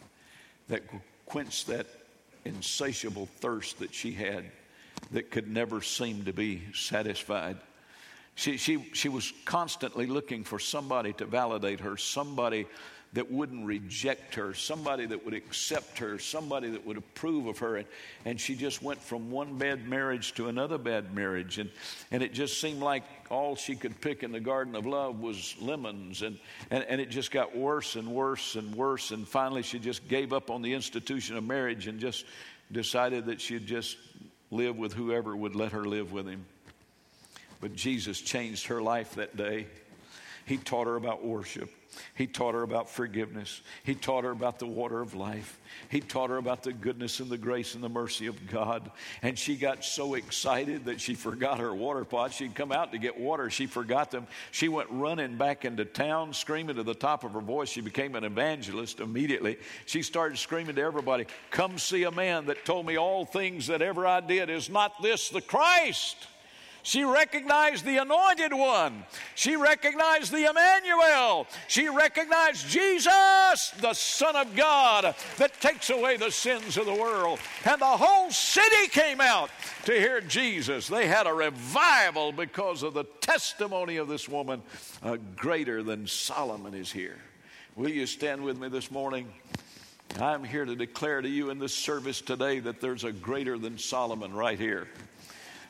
that 0.69 0.83
quenched 1.25 1.67
that 1.67 1.87
insatiable 2.45 3.25
thirst 3.25 3.79
that 3.79 3.93
she 3.93 4.13
had 4.13 4.45
that 5.11 5.31
could 5.31 5.49
never 5.49 5.81
seem 5.81 6.25
to 6.25 6.33
be 6.33 6.61
satisfied. 6.73 7.57
She, 8.35 8.57
she, 8.57 8.89
she 8.93 9.09
was 9.09 9.31
constantly 9.45 10.05
looking 10.05 10.43
for 10.43 10.57
somebody 10.57 11.13
to 11.13 11.25
validate 11.25 11.81
her, 11.81 11.97
somebody 11.97 12.65
that 13.13 13.29
wouldn't 13.29 13.65
reject 13.65 14.35
her, 14.35 14.53
somebody 14.53 15.05
that 15.05 15.25
would 15.25 15.33
accept 15.33 15.97
her, 15.97 16.17
somebody 16.17 16.69
that 16.69 16.85
would 16.85 16.95
approve 16.95 17.45
of 17.45 17.57
her. 17.57 17.75
And, 17.75 17.87
and 18.23 18.39
she 18.39 18.55
just 18.55 18.81
went 18.81 19.01
from 19.01 19.29
one 19.29 19.57
bad 19.57 19.85
marriage 19.85 20.33
to 20.35 20.47
another 20.47 20.77
bad 20.77 21.13
marriage. 21.13 21.59
And, 21.59 21.69
and 22.11 22.23
it 22.23 22.33
just 22.33 22.61
seemed 22.61 22.79
like 22.81 23.03
all 23.29 23.57
she 23.57 23.75
could 23.75 23.99
pick 23.99 24.23
in 24.23 24.31
the 24.31 24.39
garden 24.39 24.75
of 24.75 24.85
love 24.85 25.19
was 25.19 25.55
lemons. 25.59 26.21
And, 26.21 26.39
and, 26.69 26.85
and 26.85 27.01
it 27.01 27.09
just 27.09 27.31
got 27.31 27.55
worse 27.55 27.97
and 27.97 28.07
worse 28.07 28.55
and 28.55 28.73
worse. 28.73 29.11
And 29.11 29.27
finally, 29.27 29.63
she 29.63 29.77
just 29.77 30.07
gave 30.07 30.31
up 30.31 30.49
on 30.49 30.61
the 30.61 30.73
institution 30.73 31.35
of 31.35 31.43
marriage 31.43 31.87
and 31.87 31.99
just 31.99 32.25
decided 32.71 33.25
that 33.25 33.41
she'd 33.41 33.67
just 33.67 33.97
live 34.51 34.77
with 34.77 34.93
whoever 34.93 35.35
would 35.35 35.55
let 35.55 35.71
her 35.71 35.85
live 35.85 36.11
with 36.11 36.27
him. 36.27 36.45
But 37.61 37.75
Jesus 37.75 38.19
changed 38.19 38.67
her 38.67 38.81
life 38.81 39.15
that 39.15 39.35
day. 39.35 39.67
He 40.45 40.57
taught 40.57 40.87
her 40.87 40.95
about 40.95 41.23
worship. 41.23 41.69
He 42.15 42.27
taught 42.27 42.53
her 42.53 42.63
about 42.63 42.89
forgiveness. 42.89 43.61
He 43.83 43.95
taught 43.95 44.23
her 44.23 44.31
about 44.31 44.59
the 44.59 44.67
water 44.67 45.01
of 45.01 45.13
life. 45.13 45.59
He 45.89 45.99
taught 45.99 46.29
her 46.29 46.37
about 46.37 46.63
the 46.63 46.73
goodness 46.73 47.19
and 47.19 47.29
the 47.29 47.37
grace 47.37 47.75
and 47.75 47.83
the 47.83 47.89
mercy 47.89 48.27
of 48.27 48.47
God. 48.47 48.91
And 49.21 49.37
she 49.37 49.55
got 49.55 49.83
so 49.83 50.13
excited 50.13 50.85
that 50.85 51.01
she 51.01 51.15
forgot 51.15 51.59
her 51.59 51.73
water 51.73 52.05
pot. 52.05 52.33
She'd 52.33 52.55
come 52.55 52.71
out 52.71 52.91
to 52.91 52.97
get 52.97 53.19
water. 53.19 53.49
She 53.49 53.65
forgot 53.65 54.11
them. 54.11 54.27
She 54.51 54.69
went 54.69 54.89
running 54.91 55.37
back 55.37 55.65
into 55.65 55.85
town, 55.85 56.33
screaming 56.33 56.75
to 56.75 56.83
the 56.83 56.93
top 56.93 57.23
of 57.23 57.33
her 57.33 57.41
voice. 57.41 57.69
She 57.69 57.81
became 57.81 58.15
an 58.15 58.23
evangelist 58.23 58.99
immediately. 58.99 59.57
She 59.85 60.01
started 60.01 60.37
screaming 60.37 60.75
to 60.75 60.81
everybody, 60.81 61.25
Come 61.49 61.77
see 61.77 62.03
a 62.03 62.11
man 62.11 62.45
that 62.45 62.65
told 62.65 62.85
me 62.85 62.97
all 62.97 63.25
things 63.25 63.67
that 63.67 63.81
ever 63.81 64.05
I 64.07 64.19
did. 64.21 64.49
Is 64.49 64.69
not 64.69 65.01
this 65.01 65.29
the 65.29 65.41
Christ? 65.41 66.27
She 66.83 67.03
recognized 67.03 67.85
the 67.85 67.97
anointed 67.97 68.53
one. 68.53 69.03
She 69.35 69.55
recognized 69.55 70.31
the 70.31 70.49
Emmanuel. 70.49 71.47
She 71.67 71.87
recognized 71.87 72.67
Jesus, 72.67 73.71
the 73.79 73.93
Son 73.93 74.35
of 74.35 74.55
God, 74.55 75.15
that 75.37 75.61
takes 75.61 75.89
away 75.89 76.17
the 76.17 76.31
sins 76.31 76.77
of 76.77 76.85
the 76.85 76.93
world. 76.93 77.39
And 77.65 77.79
the 77.79 77.85
whole 77.85 78.31
city 78.31 78.87
came 78.87 79.21
out 79.21 79.51
to 79.85 79.93
hear 79.93 80.21
Jesus. 80.21 80.87
They 80.87 81.07
had 81.07 81.27
a 81.27 81.33
revival 81.33 82.31
because 82.31 82.83
of 82.83 82.93
the 82.93 83.05
testimony 83.21 83.97
of 83.97 84.07
this 84.07 84.27
woman. 84.27 84.61
Uh, 85.03 85.17
greater 85.35 85.83
than 85.83 86.07
Solomon 86.07 86.73
is 86.73 86.91
here. 86.91 87.17
Will 87.75 87.89
you 87.89 88.05
stand 88.05 88.43
with 88.43 88.59
me 88.59 88.69
this 88.69 88.91
morning? 88.91 89.31
I'm 90.19 90.43
here 90.43 90.65
to 90.65 90.75
declare 90.75 91.21
to 91.21 91.29
you 91.29 91.51
in 91.51 91.59
this 91.59 91.73
service 91.73 92.21
today 92.21 92.59
that 92.59 92.81
there's 92.81 93.05
a 93.05 93.13
greater 93.13 93.57
than 93.57 93.77
Solomon 93.77 94.33
right 94.33 94.59
here 94.59 94.87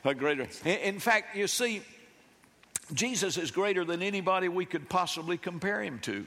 a 0.04 0.14
greater. 0.14 0.48
In 0.66 1.00
fact, 1.00 1.36
you 1.36 1.48
see, 1.48 1.82
Jesus 2.94 3.38
is 3.38 3.52
greater 3.52 3.86
than 3.86 4.02
anybody 4.02 4.50
we 4.50 4.66
could 4.66 4.90
possibly 4.90 5.38
compare 5.38 5.82
him 5.82 6.00
to. 6.00 6.26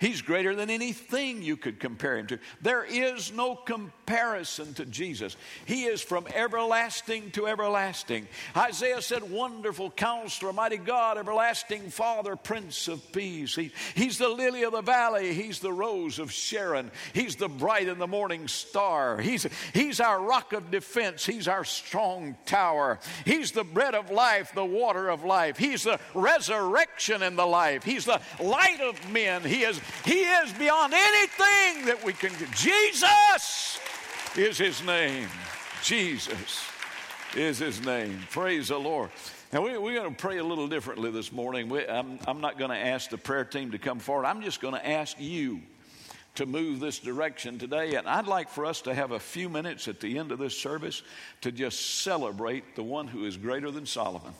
He's 0.00 0.22
greater 0.22 0.54
than 0.54 0.70
anything 0.70 1.42
you 1.42 1.56
could 1.56 1.80
compare 1.80 2.16
him 2.16 2.26
to. 2.28 2.38
There 2.62 2.84
is 2.84 3.32
no 3.32 3.54
comparison 3.54 4.74
to 4.74 4.84
Jesus. 4.84 5.36
He 5.66 5.84
is 5.84 6.00
from 6.00 6.26
everlasting 6.34 7.30
to 7.32 7.46
everlasting. 7.46 8.28
Isaiah 8.56 9.02
said, 9.02 9.30
Wonderful 9.30 9.90
counselor, 9.90 10.52
mighty 10.52 10.76
God, 10.76 11.18
everlasting 11.18 11.90
Father, 11.90 12.36
Prince 12.36 12.88
of 12.88 13.12
Peace. 13.12 13.54
He, 13.54 13.72
he's 13.94 14.18
the 14.18 14.28
lily 14.28 14.64
of 14.64 14.72
the 14.72 14.82
valley. 14.82 15.34
He's 15.34 15.60
the 15.60 15.72
rose 15.72 16.18
of 16.18 16.32
Sharon. 16.32 16.90
He's 17.12 17.36
the 17.36 17.48
bright 17.48 17.88
and 17.88 18.00
the 18.00 18.06
morning 18.06 18.48
star. 18.48 19.18
He's, 19.18 19.46
he's 19.72 20.00
our 20.00 20.20
rock 20.20 20.52
of 20.52 20.70
defense. 20.70 21.24
He's 21.24 21.48
our 21.48 21.64
strong 21.64 22.36
tower. 22.46 22.98
He's 23.24 23.52
the 23.52 23.64
bread 23.64 23.94
of 23.94 24.10
life, 24.10 24.52
the 24.54 24.64
water 24.64 25.08
of 25.08 25.24
life. 25.24 25.56
He's 25.56 25.84
the 25.84 25.98
resurrection 26.14 27.22
and 27.22 27.38
the 27.38 27.46
life. 27.46 27.84
He's 27.84 28.04
the 28.04 28.20
light 28.42 28.80
of 28.80 29.10
men. 29.10 29.42
He 29.42 29.62
is 29.62 29.78
he 30.04 30.20
is 30.20 30.52
beyond 30.52 30.92
anything 30.94 31.86
that 31.86 32.00
we 32.04 32.12
can 32.12 32.32
get. 32.38 32.50
Jesus 32.52 33.78
is 34.36 34.58
His 34.58 34.84
name. 34.84 35.28
Jesus 35.82 36.62
is 37.34 37.58
His 37.58 37.84
name. 37.84 38.20
Praise 38.30 38.68
the 38.68 38.78
Lord. 38.78 39.10
Now, 39.52 39.62
we, 39.62 39.70
are 39.70 40.00
going 40.00 40.14
to 40.14 40.20
pray 40.20 40.38
a 40.38 40.44
little 40.44 40.66
differently 40.66 41.10
this 41.10 41.30
morning. 41.30 41.68
We, 41.68 41.86
I'm, 41.86 42.18
I'm 42.26 42.40
not 42.40 42.58
going 42.58 42.70
to 42.70 42.76
ask 42.76 43.10
the 43.10 43.18
prayer 43.18 43.44
team 43.44 43.70
to 43.70 43.78
come 43.78 44.00
forward. 44.00 44.26
I'm 44.26 44.42
just 44.42 44.60
going 44.60 44.74
to 44.74 44.86
ask 44.86 45.16
you 45.20 45.60
to 46.34 46.46
move 46.46 46.80
this 46.80 46.98
direction 46.98 47.58
today. 47.58 47.94
And 47.94 48.08
I'd 48.08 48.26
like 48.26 48.48
for 48.48 48.66
us 48.66 48.80
to 48.82 48.94
have 48.94 49.12
a 49.12 49.20
few 49.20 49.48
minutes 49.48 49.86
at 49.86 50.00
the 50.00 50.18
end 50.18 50.32
of 50.32 50.38
this 50.38 50.58
service 50.58 51.02
to 51.42 51.52
just 51.52 52.00
celebrate 52.02 52.74
the 52.74 52.82
one 52.82 53.06
who 53.06 53.24
is 53.24 53.36
greater 53.36 53.70
than 53.70 53.86
Solomon. 53.86 54.32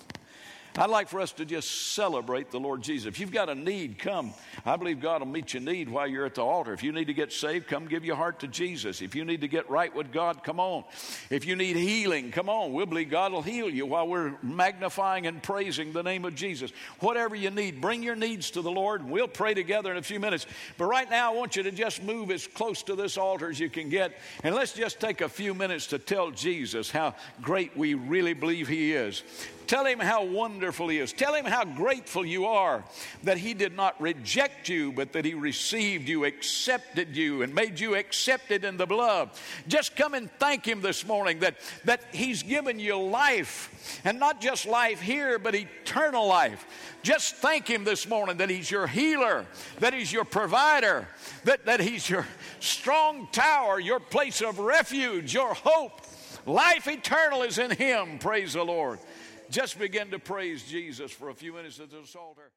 I'd 0.77 0.91
like 0.91 1.09
for 1.09 1.21
us 1.21 1.31
to 1.35 1.45
just 1.45 1.93
celebrate 1.95 2.51
the 2.51 2.59
Lord 2.59 2.83
Jesus. 2.83 3.07
If 3.07 3.21
you've 3.21 3.31
got 3.31 3.49
a 3.49 3.55
need, 3.55 3.97
come. 3.97 4.35
I 4.67 4.77
believe 4.77 5.01
God 5.01 5.21
will 5.21 5.29
meet 5.29 5.55
your 5.55 5.63
need 5.63 5.89
while 5.89 6.09
you're 6.09 6.27
at 6.27 6.35
the 6.35 6.43
altar. 6.43 6.73
If 6.73 6.83
you 6.83 6.91
need 6.91 7.07
to 7.07 7.15
get 7.15 7.33
saved, 7.33 7.69
come 7.69 7.87
give 7.87 8.05
your 8.05 8.17
heart 8.17 8.41
to 8.41 8.49
Jesus. 8.49 9.01
If 9.01 9.15
you 9.15 9.25
need 9.25 9.43
to 9.43 9.49
get 9.49 9.71
right 9.71 9.95
with 9.95 10.11
God, 10.11 10.43
come 10.43 10.59
on. 10.59 10.83
If 11.31 11.47
you 11.47 11.55
need 11.55 11.77
healing, 11.77 12.33
come 12.33 12.49
on. 12.49 12.73
We'll 12.73 12.87
believe 12.87 13.09
God 13.09 13.31
will 13.31 13.43
heal 13.43 13.71
you 13.71 13.87
while 13.87 14.09
we're 14.09 14.35
magnifying 14.43 15.29
and 15.29 15.41
praising 15.41 15.93
the 15.93 16.03
name 16.03 16.25
of 16.25 16.35
Jesus. 16.35 16.73
Whatever 16.99 17.37
you 17.37 17.51
need, 17.51 17.81
bring 17.81 18.03
your 18.03 18.17
needs 18.17 18.51
to 18.53 18.63
the 18.63 18.73
Lord, 18.73 19.01
and 19.01 19.13
we'll 19.13 19.29
pray 19.29 19.55
together 19.55 19.93
in 19.93 19.97
a 19.97 20.03
few 20.03 20.19
minutes. 20.19 20.45
But 20.77 20.87
right 20.87 21.09
now, 21.09 21.33
I 21.33 21.37
want 21.37 21.55
you 21.55 21.63
to 21.63 21.71
just 21.71 22.03
move 22.03 22.33
as 22.33 22.49
close 22.49 22.83
to 22.85 22.97
this 22.97 23.17
altar 23.17 23.49
as 23.49 23.61
you 23.61 23.71
can 23.71 23.91
get, 23.91 24.19
and 24.43 24.57
let's 24.57 24.73
just 24.73 24.99
take 24.99 25.21
a 25.21 25.29
few 25.29 25.55
minutes 25.55 25.87
to 25.89 26.01
tell 26.01 26.33
Jesus 26.33 26.91
how 26.91 27.15
great 27.41 27.77
we 27.77 27.95
really 27.95 28.35
believe 28.35 28.67
He 28.67 28.93
is. 28.93 29.23
Tell 29.67 29.87
him 29.87 29.99
how 29.99 30.25
wonderful 30.25 30.89
he 30.89 30.99
is. 30.99 31.13
Tell 31.13 31.35
him 31.35 31.45
how 31.47 31.65
grateful 31.65 32.25
you 32.25 32.47
are 32.47 32.85
that 33.23 33.39
he 33.39 33.55
did 33.55 33.75
not 33.75 34.01
reject 34.01 34.69
you, 34.69 34.93
but 34.93 35.13
that 35.13 35.25
he 35.25 35.35
received 35.35 36.09
you, 36.09 36.25
accepted 36.25 37.17
you, 37.17 37.43
and 37.43 37.55
made 37.55 37.81
you 37.81 37.95
accepted 37.95 38.65
in 38.65 38.77
the 38.77 38.87
blood. 38.87 39.31
Just 39.67 39.97
come 39.97 40.15
and 40.15 40.31
thank 40.39 40.67
him 40.67 40.83
this 40.83 41.07
morning 41.07 41.41
that, 41.41 41.57
that 41.85 42.03
he's 42.13 42.43
given 42.43 42.79
you 42.79 43.01
life, 43.01 44.01
and 44.05 44.19
not 44.19 44.41
just 44.41 44.67
life 44.67 45.01
here, 45.01 45.39
but 45.39 45.55
eternal 45.55 46.27
life. 46.27 46.67
Just 47.03 47.37
thank 47.37 47.69
him 47.69 47.85
this 47.85 48.07
morning 48.09 48.39
that 48.39 48.51
he's 48.51 48.71
your 48.71 48.87
healer, 48.87 49.47
that 49.81 49.95
he's 49.95 50.13
your 50.13 50.25
provider, 50.25 51.09
that, 51.45 51.65
that 51.67 51.81
he's 51.81 52.09
your 52.09 52.27
strong 52.61 53.29
tower, 53.33 53.81
your 53.81 54.01
place 54.01 54.43
of 54.43 54.59
refuge, 54.59 55.33
your 55.33 55.55
hope. 55.55 56.03
Life 56.47 56.89
eternal 56.89 57.43
is 57.43 57.59
in 57.59 57.71
him. 57.71 58.19
Praise 58.19 58.53
the 58.53 58.65
Lord 58.65 58.99
just 59.51 59.79
begin 59.79 60.11
to 60.11 60.19
praise 60.19 60.65
Jesus 60.65 61.11
for 61.13 61.29
a 61.29 61.35
few 61.35 61.53
minutes 61.53 61.81
at 61.81 61.91
this 61.91 62.17
altar. 62.17 62.51